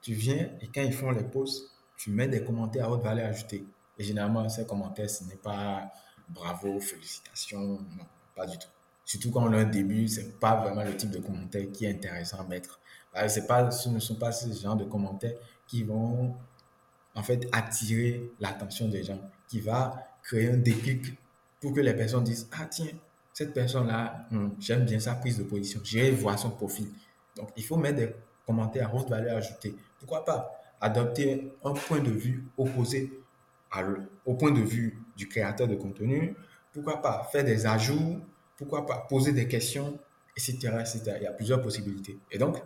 tu 0.00 0.12
viens 0.14 0.50
et 0.60 0.68
quand 0.72 0.82
ils 0.82 0.92
font 0.92 1.10
les 1.10 1.24
posts, 1.24 1.70
tu 1.96 2.10
mets 2.10 2.28
des 2.28 2.42
commentaires 2.44 2.86
à 2.86 2.90
haute 2.90 3.02
valeur 3.02 3.28
ajoutée. 3.28 3.64
Et 3.98 4.04
généralement, 4.04 4.48
ces 4.48 4.66
commentaires, 4.66 5.10
ce 5.10 5.24
n'est 5.24 5.36
pas 5.36 5.90
bravo, 6.28 6.78
félicitations, 6.78 7.60
non, 7.60 8.06
pas 8.36 8.46
du 8.46 8.56
tout. 8.58 8.68
Surtout 9.04 9.30
quand 9.30 9.48
on 9.48 9.52
a 9.52 9.58
un 9.58 9.64
début, 9.64 10.06
ce 10.06 10.20
n'est 10.20 10.28
pas 10.28 10.56
vraiment 10.56 10.84
le 10.84 10.96
type 10.96 11.10
de 11.10 11.18
commentaire 11.18 11.66
qui 11.72 11.86
est 11.86 11.90
intéressant 11.90 12.40
à 12.40 12.44
mettre. 12.44 12.78
Pas, 13.12 13.70
ce 13.70 13.88
ne 13.88 13.98
sont 13.98 14.16
pas 14.16 14.30
ce 14.32 14.52
genre 14.52 14.76
de 14.76 14.84
commentaires 14.84 15.34
qui 15.66 15.82
vont 15.82 16.36
en 17.14 17.22
fait 17.22 17.48
attirer 17.52 18.30
l'attention 18.40 18.88
des 18.88 19.02
gens, 19.02 19.20
qui 19.48 19.60
va 19.60 19.96
créer 20.22 20.50
un 20.50 20.56
déclic 20.56 21.18
pour 21.60 21.72
que 21.72 21.80
les 21.80 21.94
personnes 21.94 22.24
disent 22.24 22.48
Ah, 22.52 22.66
tiens, 22.66 22.86
cette 23.32 23.54
personne-là, 23.54 24.26
hmm, 24.30 24.48
j'aime 24.58 24.84
bien 24.84 25.00
sa 25.00 25.14
prise 25.14 25.38
de 25.38 25.44
position, 25.44 25.80
j'irai 25.82 26.10
voir 26.10 26.38
son 26.38 26.50
profil. 26.50 26.88
Donc, 27.36 27.50
il 27.56 27.64
faut 27.64 27.76
mettre 27.76 27.96
des 27.96 28.14
commentaires 28.46 28.90
à 28.90 28.94
haute 28.94 29.08
valeur 29.08 29.36
ajoutée. 29.36 29.74
Pourquoi 29.98 30.24
pas 30.24 30.52
adopter 30.80 31.52
un 31.64 31.72
point 31.72 32.00
de 32.00 32.10
vue 32.10 32.46
opposé 32.56 33.12
au 34.24 34.34
point 34.34 34.50
de 34.50 34.60
vue 34.60 34.98
du 35.16 35.28
créateur 35.28 35.68
de 35.68 35.74
contenu 35.74 36.34
Pourquoi 36.72 37.02
pas 37.02 37.28
faire 37.30 37.44
des 37.44 37.66
ajouts 37.66 38.20
Pourquoi 38.56 38.86
pas 38.86 39.06
poser 39.08 39.32
des 39.32 39.46
questions 39.46 39.98
etc., 40.38 40.76
etc. 40.80 41.14
Il 41.16 41.22
y 41.24 41.26
a 41.26 41.32
plusieurs 41.32 41.60
possibilités. 41.60 42.18
Et 42.30 42.38
donc, 42.38 42.56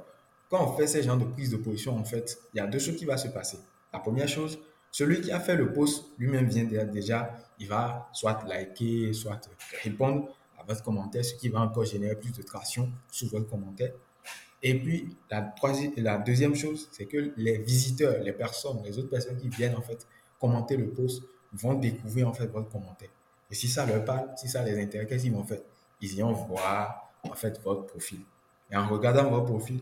quand 0.50 0.62
on 0.62 0.76
fait 0.76 0.86
ce 0.86 1.00
genre 1.02 1.16
de 1.16 1.24
prise 1.24 1.50
de 1.50 1.56
position, 1.56 1.96
en 1.96 2.04
fait, 2.04 2.38
il 2.52 2.58
y 2.58 2.60
a 2.60 2.66
deux 2.66 2.78
choses 2.78 2.96
qui 2.96 3.06
vont 3.06 3.16
se 3.16 3.28
passer. 3.28 3.58
La 3.92 3.98
première 3.98 4.28
chose, 4.28 4.58
celui 4.90 5.20
qui 5.20 5.30
a 5.32 5.40
fait 5.40 5.56
le 5.56 5.72
post 5.72 6.04
lui-même 6.18 6.46
vient 6.46 6.64
déjà, 6.84 7.34
il 7.58 7.68
va 7.68 8.08
soit 8.12 8.42
liker, 8.46 9.12
soit 9.12 9.40
répondre 9.82 10.28
à 10.58 10.64
votre 10.64 10.82
commentaire, 10.82 11.24
ce 11.24 11.34
qui 11.34 11.48
va 11.48 11.60
encore 11.60 11.84
générer 11.84 12.14
plus 12.14 12.32
de 12.32 12.42
traction 12.42 12.90
sur 13.10 13.28
votre 13.28 13.48
commentaire. 13.48 13.92
Et 14.62 14.78
puis, 14.78 15.16
la, 15.30 16.18
deuxième 16.18 16.54
chose, 16.54 16.88
c'est 16.92 17.06
que 17.06 17.32
les 17.36 17.58
visiteurs, 17.58 18.22
les 18.22 18.32
personnes, 18.32 18.80
les 18.84 18.96
autres 18.98 19.10
personnes 19.10 19.36
qui 19.36 19.48
viennent 19.48 19.74
en 19.74 19.82
fait 19.82 20.06
commenter 20.40 20.76
le 20.76 20.90
post 20.90 21.22
vont 21.52 21.74
découvrir 21.74 22.28
en 22.28 22.32
fait 22.32 22.46
votre 22.46 22.68
commentaire. 22.68 23.10
Et 23.50 23.54
si 23.54 23.68
ça 23.68 23.84
leur 23.84 24.04
parle, 24.04 24.30
si 24.36 24.48
ça 24.48 24.62
les 24.62 24.80
intéresse, 24.80 25.08
qu'est-ce 25.08 25.24
qu'ils 25.24 25.32
vont 25.32 25.44
faire 25.44 25.60
Ils 26.00 26.14
iront 26.14 26.32
voir 26.32 27.12
en 27.24 27.34
fait 27.34 27.60
votre 27.62 27.86
profil. 27.86 28.20
Et 28.70 28.76
en 28.76 28.86
regardant 28.86 29.28
votre 29.28 29.46
profil, 29.46 29.80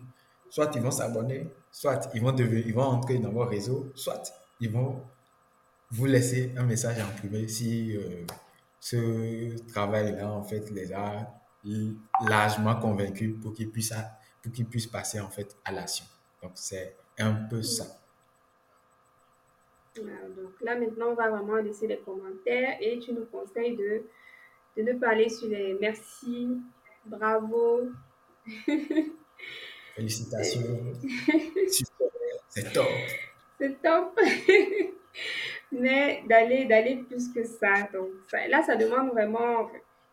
soit 0.48 0.70
ils 0.74 0.82
vont 0.82 0.90
s'abonner, 0.90 1.46
soit 1.70 2.10
ils 2.14 2.22
vont, 2.22 2.32
devenir, 2.32 2.66
ils 2.66 2.74
vont 2.74 2.82
entrer 2.82 3.18
dans 3.18 3.30
votre 3.30 3.50
réseau, 3.50 3.90
soit 3.94 4.22
ils 4.60 4.70
vont 4.70 5.02
vous 5.90 6.06
laisser 6.06 6.52
un 6.56 6.64
message 6.64 7.00
en 7.00 7.10
privé 7.18 7.48
si 7.48 7.96
euh, 7.96 8.24
ce 8.78 9.56
travail-là, 9.72 10.30
en 10.30 10.42
fait, 10.42 10.70
les 10.70 10.92
a 10.92 11.28
largement 12.26 12.76
convaincus 12.76 13.34
pour 13.40 13.52
qu'ils 13.52 13.70
puissent, 13.70 13.94
pour 14.42 14.52
qu'ils 14.52 14.66
puissent 14.66 14.86
passer, 14.86 15.20
en 15.20 15.28
fait, 15.28 15.56
à 15.64 15.72
l'action. 15.72 16.06
Donc, 16.42 16.52
c'est 16.54 16.96
un 17.18 17.34
peu 17.34 17.62
ça. 17.62 17.84
donc 19.96 20.52
là, 20.62 20.76
maintenant, 20.76 21.08
on 21.08 21.14
va 21.14 21.28
vraiment 21.28 21.56
laisser 21.56 21.86
les 21.86 21.98
commentaires 21.98 22.78
et 22.80 22.98
tu 22.98 23.12
nous 23.12 23.26
conseilles 23.26 23.76
de, 23.76 24.02
de 24.76 24.82
ne 24.82 24.98
pas 24.98 25.10
aller 25.10 25.28
sur 25.28 25.48
les 25.48 25.76
merci, 25.78 26.48
bravo. 27.04 27.90
Félicitations. 30.00 30.62
C'est 32.48 32.72
top. 32.72 32.88
C'est 33.58 33.82
top. 33.82 34.18
Mais 35.72 36.24
d'aller 36.26 36.64
d'aller 36.64 36.96
plus 37.06 37.28
que 37.28 37.44
ça. 37.44 37.86
Donc 37.92 38.08
là, 38.32 38.62
ça 38.62 38.76
demande 38.76 39.10
vraiment. 39.10 39.70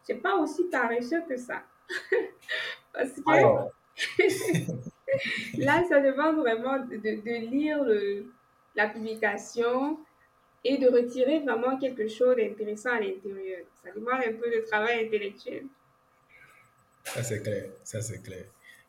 Je 0.08 0.14
pas 0.16 0.36
aussi 0.36 0.66
paresseux 0.66 1.24
que 1.28 1.38
ça. 1.38 1.64
Parce 2.94 3.12
que 3.14 3.22
là, 5.58 5.84
ça 5.88 6.02
demande 6.02 6.38
vraiment 6.40 6.80
de, 6.80 6.98
de 6.98 7.50
lire 7.50 7.82
le, 7.84 8.26
la 8.76 8.90
publication 8.90 10.00
et 10.66 10.78
de 10.78 10.88
retirer 10.90 11.40
vraiment 11.40 11.78
quelque 11.78 12.10
chose 12.10 12.36
d'intéressant 12.36 12.90
à 12.92 13.00
l'intérieur. 13.00 13.62
Ça 13.82 13.92
demande 13.96 14.20
un 14.20 14.34
peu 14.34 14.52
de 14.54 14.66
travail 14.70 15.06
intellectuel. 15.06 15.66
Ça, 17.06 17.24
c'est 17.24 17.42
clair. 17.42 17.70
Ça, 17.86 18.02
c'est 18.02 18.22
clair. 18.22 18.44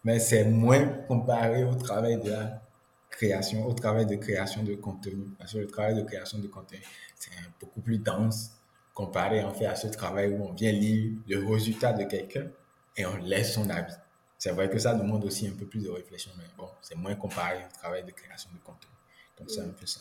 Mais 0.05 0.19
c'est 0.19 0.45
moins 0.45 0.87
comparé 1.09 1.65
au 1.65 1.75
travail 1.75 2.21
de 2.21 2.31
la 2.31 2.63
création, 3.11 3.67
au 3.67 3.73
travail 3.73 4.07
de 4.07 4.17
création 4.17 4.63
de 4.63 4.75
contenu. 4.75 5.29
Parce 5.39 5.53
que 5.53 5.59
le 5.59 5.67
travail 5.67 5.95
de 5.97 6.03
création 6.03 6.39
de 6.39 6.47
contenu, 6.47 6.81
c'est 7.17 7.31
beaucoup 7.61 7.81
plus 7.81 7.99
dense 7.99 8.53
comparé 8.95 9.45
en 9.45 9.53
fait 9.53 9.67
à 9.67 9.77
ce 9.77 9.89
travail 9.89 10.33
où 10.33 10.45
on 10.45 10.53
vient 10.53 10.73
lire 10.73 11.13
le 11.29 11.47
résultat 11.47 11.93
de 11.93 12.05
quelqu'un 12.05 12.49
et 12.97 13.07
on 13.07 13.17
laisse 13.17 13.55
son 13.55 13.69
avis. 13.71 13.95
C'est 14.39 14.53
vrai 14.53 14.71
que 14.71 14.79
ça 14.79 14.95
demande 14.95 15.25
aussi 15.25 15.49
un 15.49 15.53
peu 15.53 15.67
plus 15.67 15.83
de 15.83 15.91
réflexion, 15.91 16.31
mais 16.39 16.45
bon, 16.57 16.69
c'est 16.81 16.97
moins 16.97 17.15
comparé 17.17 17.59
au 17.59 17.73
travail 17.77 18.05
de 18.05 18.13
création 18.13 18.51
de 18.53 18.59
contenu. 18.59 18.91
Donc, 19.39 19.51
c'est 19.51 19.61
un 19.61 19.71
peu 19.71 19.87
ça. 19.87 20.01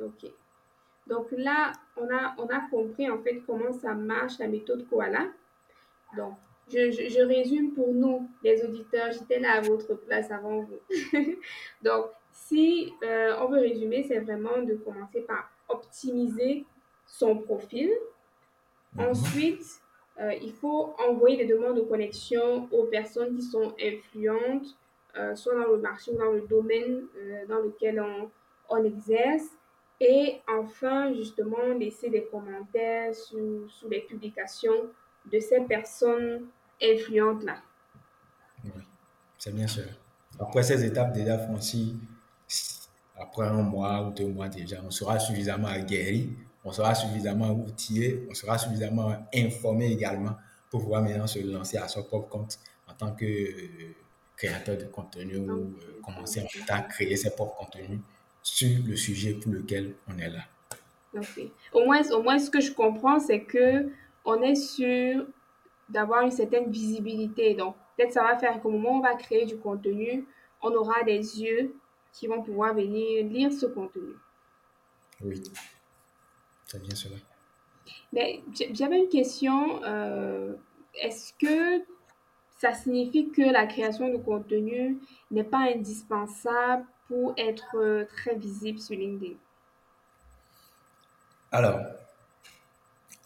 OK. 0.00 0.30
Donc 1.06 1.26
là, 1.32 1.72
on 1.96 2.08
a, 2.14 2.34
on 2.38 2.46
a 2.46 2.60
compris 2.70 3.10
en 3.10 3.20
fait 3.22 3.42
comment 3.46 3.72
ça 3.72 3.94
marche 3.94 4.38
la 4.38 4.46
méthode 4.46 4.88
Koala. 4.88 5.26
Donc, 6.16 6.36
je, 6.70 7.26
résume 7.26 7.72
pour 7.72 7.92
nous, 7.92 8.28
les 8.42 8.64
auditeurs, 8.64 9.12
j'étais 9.12 9.38
là 9.38 9.54
à 9.54 9.60
votre 9.60 9.94
place 9.94 10.30
avant 10.30 10.60
vous. 10.60 10.80
Donc, 11.82 12.06
si 12.30 12.92
euh, 13.02 13.36
on 13.40 13.48
veut 13.48 13.60
résumer, 13.60 14.04
c'est 14.04 14.20
vraiment 14.20 14.62
de 14.62 14.74
commencer 14.74 15.20
par 15.20 15.50
optimiser 15.68 16.64
son 17.06 17.38
profil. 17.38 17.90
Mhm. 18.94 19.04
Ensuite, 19.06 19.80
euh, 20.20 20.32
il 20.34 20.52
faut 20.52 20.94
envoyer 21.08 21.36
des 21.36 21.46
demandes 21.46 21.76
de 21.76 21.82
connexion 21.82 22.68
aux 22.70 22.84
personnes 22.84 23.34
qui 23.36 23.42
sont 23.42 23.74
influentes, 23.80 24.76
euh, 25.16 25.34
soit 25.34 25.54
dans 25.54 25.68
le 25.68 25.78
marché 25.78 26.10
ou 26.12 26.18
dans 26.18 26.32
le 26.32 26.42
domaine 26.42 27.06
dans 27.48 27.58
lequel 27.58 28.00
on, 28.00 28.30
on, 28.70 28.84
exerce. 28.84 29.48
Et 30.00 30.40
enfin, 30.48 31.12
justement, 31.14 31.64
laisser 31.78 32.08
des 32.08 32.24
commentaires 32.24 33.14
sous, 33.14 33.68
sous 33.68 33.88
les 33.88 34.00
publications 34.00 34.90
de 35.30 35.38
ces 35.38 35.60
personnes 35.60 36.46
influentes-là. 36.82 37.56
Oui, 38.64 38.70
c'est 39.38 39.54
bien 39.54 39.66
sûr. 39.66 39.84
Après 40.38 40.62
ces 40.62 40.84
étapes 40.84 41.12
déjà 41.12 41.38
franchies, 41.38 41.96
après 43.16 43.46
un 43.46 43.62
mois 43.62 44.06
ou 44.06 44.10
deux 44.12 44.26
mois 44.26 44.48
déjà, 44.48 44.80
on 44.84 44.90
sera 44.90 45.18
suffisamment 45.18 45.68
aguerri, 45.68 46.30
on 46.64 46.72
sera 46.72 46.94
suffisamment 46.94 47.50
outillé, 47.50 48.26
on 48.30 48.34
sera 48.34 48.58
suffisamment 48.58 49.26
informé 49.34 49.92
également 49.92 50.36
pour 50.70 50.80
pouvoir 50.80 51.02
maintenant 51.02 51.26
se 51.26 51.38
lancer 51.40 51.76
à 51.76 51.88
son 51.88 52.02
propre 52.02 52.28
compte 52.28 52.58
en 52.88 52.94
tant 52.94 53.12
que 53.14 53.24
euh, 53.24 53.94
créateur 54.36 54.76
de 54.76 54.84
contenu 54.84 55.36
ou 55.36 55.50
euh, 55.50 56.00
commencer 56.04 56.40
en 56.40 56.74
à 56.74 56.82
créer 56.82 57.16
ses 57.16 57.30
propres 57.30 57.56
contenus 57.56 58.00
sur 58.42 58.82
le 58.86 58.96
sujet 58.96 59.34
pour 59.34 59.52
lequel 59.52 59.94
on 60.08 60.18
est 60.18 60.30
là. 60.30 60.44
Au 61.72 61.84
moins, 61.84 62.10
au 62.10 62.22
moins, 62.22 62.38
ce 62.38 62.50
que 62.50 62.60
je 62.60 62.72
comprends, 62.72 63.20
c'est 63.20 63.42
que 63.42 63.90
on 64.24 64.40
est 64.42 64.54
sûr 64.54 65.26
d'avoir 65.88 66.22
une 66.22 66.30
certaine 66.30 66.70
visibilité. 66.70 67.54
Donc, 67.54 67.76
peut-être 67.96 68.12
ça 68.12 68.22
va 68.22 68.38
faire 68.38 68.60
qu'au 68.60 68.70
moment 68.70 68.96
où 68.96 68.98
on 68.98 69.02
va 69.02 69.14
créer 69.14 69.44
du 69.44 69.56
contenu, 69.58 70.26
on 70.62 70.72
aura 70.72 71.02
des 71.02 71.40
yeux 71.40 71.74
qui 72.12 72.26
vont 72.26 72.42
pouvoir 72.42 72.74
venir 72.74 73.24
lire 73.24 73.52
ce 73.52 73.66
contenu. 73.66 74.14
Oui, 75.22 75.42
c'est 76.66 76.82
bien 76.82 76.94
cela. 76.94 77.16
Mais 78.12 78.42
j'avais 78.72 78.98
une 78.98 79.08
question. 79.08 79.82
Euh, 79.84 80.54
Est-ce 80.94 81.32
que 81.34 81.84
ça 82.58 82.72
signifie 82.72 83.30
que 83.30 83.42
la 83.42 83.66
création 83.66 84.08
de 84.12 84.18
contenu 84.18 84.98
n'est 85.30 85.44
pas 85.44 85.72
indispensable 85.74 86.84
pour 87.08 87.34
être 87.36 87.76
euh, 87.76 88.04
très 88.04 88.34
visible 88.36 88.78
sur 88.78 88.96
LinkedIn? 88.96 89.34
Alors, 91.50 91.80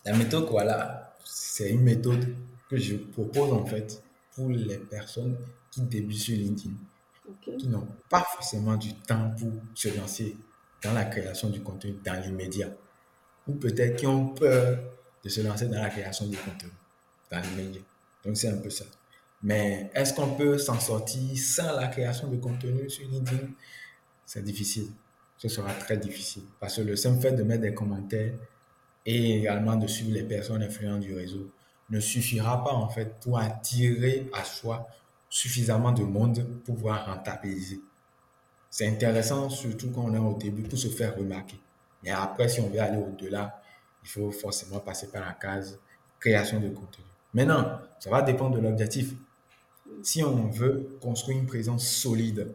la 0.06 0.16
méthode 0.16 0.48
voilà, 0.48 1.16
c'est 1.24 1.70
une 1.70 1.82
méthode 1.82 2.34
que 2.70 2.76
je 2.76 2.96
propose 2.96 3.52
en 3.52 3.66
fait 3.66 4.02
pour 4.34 4.48
les 4.48 4.78
personnes 4.78 5.36
qui 5.70 5.82
débutent 5.82 6.18
sur 6.18 6.36
LinkedIn 6.36 6.74
qui 7.58 7.68
n'ont 7.68 7.86
pas 8.08 8.20
forcément 8.22 8.76
du 8.76 8.94
temps 8.94 9.30
pour 9.38 9.50
se 9.74 9.88
lancer 9.96 10.36
dans 10.82 10.92
la 10.92 11.04
création 11.04 11.50
du 11.50 11.60
contenu 11.60 11.96
dans 12.04 12.20
l'immédiat. 12.20 12.70
Ou 13.48 13.54
peut-être 13.54 13.96
qui 13.96 14.06
ont 14.06 14.28
peur 14.28 14.78
de 15.24 15.28
se 15.28 15.40
lancer 15.40 15.66
dans 15.66 15.80
la 15.80 15.90
création 15.90 16.26
du 16.26 16.36
contenu 16.36 16.70
dans 17.30 17.40
l'immédiat. 17.40 17.82
Donc 18.24 18.36
c'est 18.36 18.48
un 18.48 18.58
peu 18.58 18.70
ça. 18.70 18.84
Mais 19.42 19.90
est-ce 19.94 20.14
qu'on 20.14 20.34
peut 20.34 20.58
s'en 20.58 20.80
sortir 20.80 21.36
sans 21.38 21.76
la 21.76 21.88
création 21.88 22.28
de 22.28 22.36
contenu 22.36 22.88
sur 22.88 23.08
LinkedIn? 23.08 23.48
C'est 24.24 24.42
difficile. 24.42 24.88
Ce 25.36 25.48
sera 25.48 25.72
très 25.74 25.96
difficile. 25.96 26.44
Parce 26.58 26.76
que 26.76 26.82
le 26.82 26.96
simple 26.96 27.20
fait 27.20 27.32
de 27.32 27.42
mettre 27.42 27.62
des 27.62 27.74
commentaires 27.74 28.34
et 29.06 29.38
également 29.38 29.76
de 29.76 29.86
suivre 29.86 30.12
les 30.12 30.24
personnes 30.24 30.62
influentes 30.62 31.00
du 31.00 31.14
réseau 31.14 31.50
ne 31.90 32.00
suffira 32.00 32.62
pas 32.64 32.72
en 32.72 32.88
fait 32.88 33.20
pour 33.20 33.38
attirer 33.38 34.28
à 34.32 34.42
soi 34.44 34.88
suffisamment 35.30 35.92
de 35.92 36.02
monde 36.02 36.44
pour 36.64 36.74
pouvoir 36.74 37.06
rentabiliser. 37.06 37.80
C'est 38.68 38.88
intéressant, 38.88 39.48
surtout 39.48 39.90
quand 39.90 40.02
on 40.02 40.14
est 40.14 40.18
au 40.18 40.34
début, 40.36 40.62
pour 40.62 40.78
se 40.78 40.88
faire 40.88 41.16
remarquer. 41.16 41.58
Mais 42.02 42.10
après, 42.10 42.48
si 42.48 42.60
on 42.60 42.68
veut 42.68 42.80
aller 42.80 42.98
au-delà, 42.98 43.62
il 44.02 44.08
faut 44.08 44.30
forcément 44.30 44.80
passer 44.80 45.08
par 45.08 45.24
la 45.24 45.32
case 45.32 45.78
création 46.20 46.60
de 46.60 46.68
contenu. 46.68 47.04
Maintenant, 47.32 47.80
ça 48.00 48.10
va 48.10 48.22
dépendre 48.22 48.56
de 48.56 48.60
l'objectif. 48.60 49.14
Si 50.02 50.22
on 50.22 50.48
veut 50.48 50.98
construire 51.00 51.38
une 51.38 51.46
présence 51.46 51.86
solide, 51.86 52.52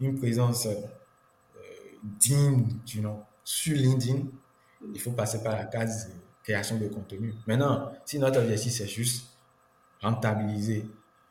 une 0.00 0.18
présence 0.18 0.66
euh, 0.66 0.74
digne 2.02 2.66
du 2.84 3.00
nom 3.00 3.22
sur 3.44 3.76
LinkedIn, 3.76 4.24
il 4.94 5.00
faut 5.00 5.12
passer 5.12 5.42
par 5.42 5.56
la 5.56 5.64
case 5.64 6.10
création 6.42 6.78
de 6.78 6.88
contenu. 6.88 7.34
Maintenant, 7.46 7.90
si 8.04 8.18
notre 8.18 8.40
objectif 8.40 8.72
c'est 8.72 8.86
juste 8.86 9.36
rentabiliser 10.00 10.86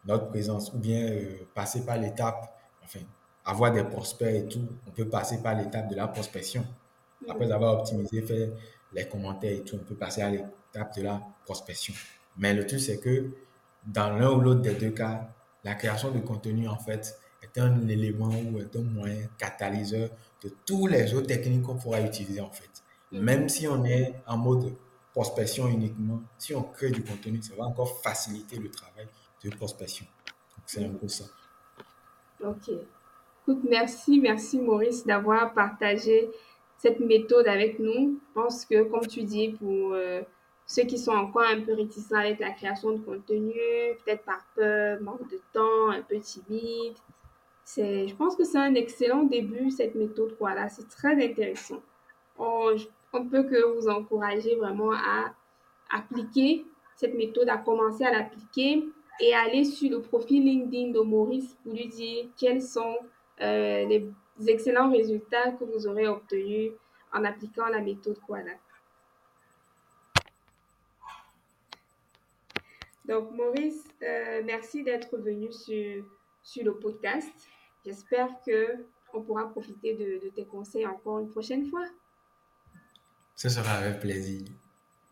notre 0.06 0.28
présence 0.28 0.74
ou 0.74 0.78
bien 0.78 1.02
euh, 1.02 1.38
passer 1.54 1.86
par 1.86 1.98
l'étape, 1.98 2.54
enfin, 2.84 3.00
avoir 3.46 3.72
des 3.72 3.84
prospects 3.84 4.28
et 4.28 4.46
tout, 4.48 4.68
on 4.88 4.92
peut 4.92 5.08
passer 5.08 5.42
par 5.42 5.56
l'étape 5.56 5.90
de 5.90 5.96
la 5.96 6.08
prospection. 6.08 6.66
Après 7.30 7.50
avoir 7.52 7.80
optimisé, 7.80 8.22
fait 8.22 8.52
les 8.94 9.08
commentaires 9.08 9.52
et 9.52 9.64
tout, 9.64 9.78
on 9.82 9.84
peut 9.84 9.96
passer 9.96 10.22
à 10.22 10.30
l'étape 10.30 10.96
de 10.96 11.02
la 11.02 11.22
prospection. 11.46 11.94
Mais 12.38 12.54
le 12.54 12.68
truc, 12.68 12.80
c'est 12.80 13.00
que 13.00 13.32
dans 13.86 14.16
l'un 14.16 14.32
ou 14.32 14.42
l'autre 14.42 14.62
des 14.62 14.76
deux 14.76 14.92
cas, 14.92 15.30
la 15.64 15.76
création 15.76 16.12
de 16.12 16.20
contenu, 16.20 16.68
en 16.68 16.78
fait, 16.78 17.18
est 17.42 17.60
un 17.60 17.88
élément 17.88 18.30
ou 18.30 18.60
est 18.60 18.76
un 18.76 18.82
moyen 18.82 19.28
catalyseur 19.38 20.10
de 20.44 20.52
tous 20.66 20.88
les 20.88 21.14
autres 21.14 21.28
techniques 21.28 21.64
qu'on 21.64 21.76
pourra 21.76 22.02
utiliser, 22.02 22.42
en 22.42 22.52
fait. 22.52 22.70
Même 23.22 23.50
si 23.50 23.68
on 23.68 23.84
est 23.86 24.16
en 24.28 24.38
mode 24.38 24.74
prospection 25.12 25.68
uniquement, 25.68 26.22
si 26.38 26.54
on 26.54 26.64
crée 26.64 26.92
du 26.92 27.04
contenu, 27.04 27.42
ça 27.42 27.56
va 27.56 27.66
encore 27.66 28.02
faciliter 28.02 28.58
le 28.58 28.70
travail 28.70 29.08
de 29.44 29.50
prospection. 29.50 30.06
C'est 30.66 30.84
un 30.84 30.94
peu 30.94 31.08
ça. 31.08 31.26
Ok. 32.44 32.70
Écoute, 33.42 33.64
merci, 33.70 34.20
merci 34.20 34.60
Maurice 34.60 35.06
d'avoir 35.06 35.54
partagé 35.54 36.30
cette 36.78 37.00
méthode 37.00 37.48
avec 37.48 37.80
nous. 37.80 38.20
Je 38.30 38.34
pense 38.34 38.66
que, 38.66 38.84
comme 38.84 39.08
tu 39.08 39.24
dis, 39.24 39.50
pour 39.50 39.94
euh, 39.94 40.22
ceux 40.66 40.84
qui 40.84 40.98
sont 40.98 41.12
encore 41.12 41.44
un 41.44 41.62
peu 41.62 41.74
réticents 41.74 42.18
avec 42.18 42.40
la 42.40 42.52
création 42.52 42.92
de 42.92 42.98
contenu, 42.98 43.54
peut-être 44.04 44.24
par 44.24 44.46
peur, 44.56 45.00
manque 45.02 45.30
de 45.30 45.40
temps, 45.54 45.92
un 45.92 46.02
peu 46.02 46.20
timide, 46.20 46.96
je 47.68 48.14
pense 48.16 48.36
que 48.36 48.44
c'est 48.44 48.58
un 48.58 48.76
excellent 48.76 49.24
début, 49.24 49.72
cette 49.72 49.96
méthode. 49.96 50.36
Voilà, 50.40 50.70
c'est 50.70 50.88
très 50.90 51.14
intéressant. 51.24 51.82
On, 52.38 52.76
on 53.16 53.28
peut 53.28 53.44
que 53.44 53.76
vous 53.76 53.88
encourager 53.88 54.56
vraiment 54.56 54.92
à 54.92 55.34
appliquer 55.90 56.66
cette 56.96 57.14
méthode, 57.14 57.50
à 57.50 57.58
commencer 57.58 58.04
à 58.04 58.12
l'appliquer 58.12 58.84
et 59.20 59.34
aller 59.34 59.64
sur 59.64 59.90
le 59.90 60.02
profil 60.02 60.44
LinkedIn 60.44 60.92
de 60.92 61.00
Maurice 61.00 61.56
pour 61.64 61.74
lui 61.74 61.88
dire 61.88 62.26
quels 62.38 62.62
sont 62.62 62.98
euh, 63.42 63.86
les 63.86 64.10
excellents 64.48 64.92
résultats 64.92 65.52
que 65.52 65.64
vous 65.64 65.88
aurez 65.88 66.08
obtenus 66.08 66.72
en 67.14 67.24
appliquant 67.24 67.68
la 67.68 67.80
méthode 67.80 68.20
Koala. 68.28 68.52
Donc, 73.06 73.32
Maurice, 73.32 73.88
euh, 74.02 74.42
merci 74.44 74.84
d'être 74.84 75.16
venu 75.18 75.52
sur, 75.54 76.04
sur 76.44 76.66
le 76.66 76.74
podcast. 76.74 77.32
J'espère 77.86 78.30
que 78.46 78.86
on 79.14 79.22
pourra 79.22 79.48
profiter 79.50 79.94
de, 79.94 80.26
de, 80.26 80.30
tes 80.30 80.46
conseils 80.46 80.86
encore 80.86 81.20
une 81.20 81.30
prochaine 81.30 81.70
fois. 81.70 81.86
Ce 83.36 83.50
sera 83.50 83.72
avec 83.72 84.00
plaisir. 84.00 84.48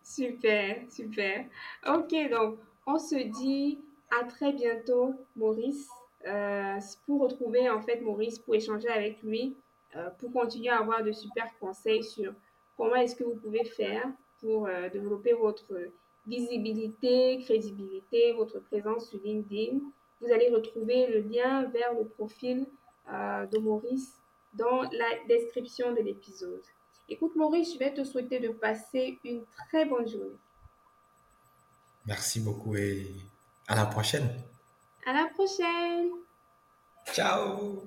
Super, 0.01 0.77
super. 0.89 1.45
Ok, 1.87 2.15
donc 2.31 2.57
on 2.87 2.97
se 2.97 3.15
dit 3.15 3.79
à 4.11 4.25
très 4.25 4.53
bientôt, 4.53 5.13
Maurice, 5.35 5.89
euh, 6.25 6.79
pour 7.05 7.21
retrouver 7.21 7.69
en 7.69 7.81
fait 7.81 7.99
Maurice, 7.99 8.39
pour 8.39 8.55
échanger 8.55 8.87
avec 8.87 9.21
lui, 9.23 9.55
euh, 9.95 10.09
pour 10.19 10.31
continuer 10.31 10.69
à 10.69 10.79
avoir 10.79 11.03
de 11.03 11.11
super 11.11 11.47
conseils 11.59 12.03
sur 12.03 12.33
comment 12.77 12.95
est-ce 12.95 13.15
que 13.15 13.23
vous 13.25 13.35
pouvez 13.35 13.65
faire 13.65 14.05
pour 14.39 14.67
euh, 14.67 14.89
développer 14.89 15.33
votre 15.33 15.73
visibilité, 16.25 17.39
crédibilité, 17.39 18.31
votre 18.33 18.59
présence 18.59 19.09
sur 19.09 19.19
LinkedIn. 19.23 19.79
Vous 20.21 20.31
allez 20.31 20.49
retrouver 20.49 21.07
le 21.07 21.19
lien 21.19 21.63
vers 21.65 21.93
le 21.93 22.05
profil 22.05 22.65
de 23.05 23.57
Maurice 23.57 24.21
dans 24.53 24.83
la 24.83 25.09
description 25.27 25.91
de 25.91 25.99
l'épisode. 25.99 26.63
Écoute 27.09 27.35
Maurice, 27.35 27.73
je 27.73 27.79
vais 27.79 27.93
te 27.93 28.03
souhaiter 28.03 28.39
de 28.39 28.49
passer 28.49 29.17
une 29.25 29.43
très 29.69 29.85
bonne 29.85 30.07
journée. 30.07 30.37
Merci 32.05 32.39
beaucoup 32.39 32.75
et 32.75 33.07
à 33.67 33.75
la 33.75 33.85
prochaine. 33.85 34.29
À 35.05 35.13
la 35.13 35.25
prochaine. 35.33 36.09
Ciao. 37.13 37.83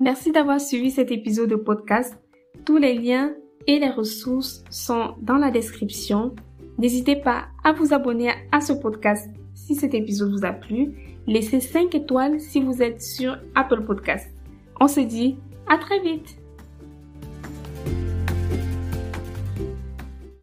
Merci 0.00 0.32
d'avoir 0.32 0.60
suivi 0.60 0.90
cet 0.90 1.10
épisode 1.10 1.50
de 1.50 1.56
podcast. 1.56 2.18
Tous 2.64 2.76
les 2.76 2.94
liens 2.94 3.34
et 3.66 3.78
les 3.78 3.90
ressources 3.90 4.64
sont 4.70 5.14
dans 5.20 5.36
la 5.36 5.50
description. 5.50 6.34
N'hésitez 6.78 7.16
pas 7.16 7.48
à 7.62 7.72
vous 7.72 7.94
abonner 7.94 8.32
à 8.50 8.60
ce 8.60 8.72
podcast 8.72 9.28
si 9.54 9.74
cet 9.74 9.94
épisode 9.94 10.32
vous 10.32 10.44
a 10.44 10.52
plu. 10.52 10.92
Laissez 11.26 11.60
5 11.60 11.94
étoiles 11.94 12.40
si 12.40 12.60
vous 12.60 12.82
êtes 12.82 13.02
sur 13.02 13.38
Apple 13.54 13.84
Podcast. 13.84 14.28
On 14.80 14.88
se 14.88 15.00
dit 15.00 15.36
à 15.68 15.78
très 15.78 16.00
vite. 16.00 16.41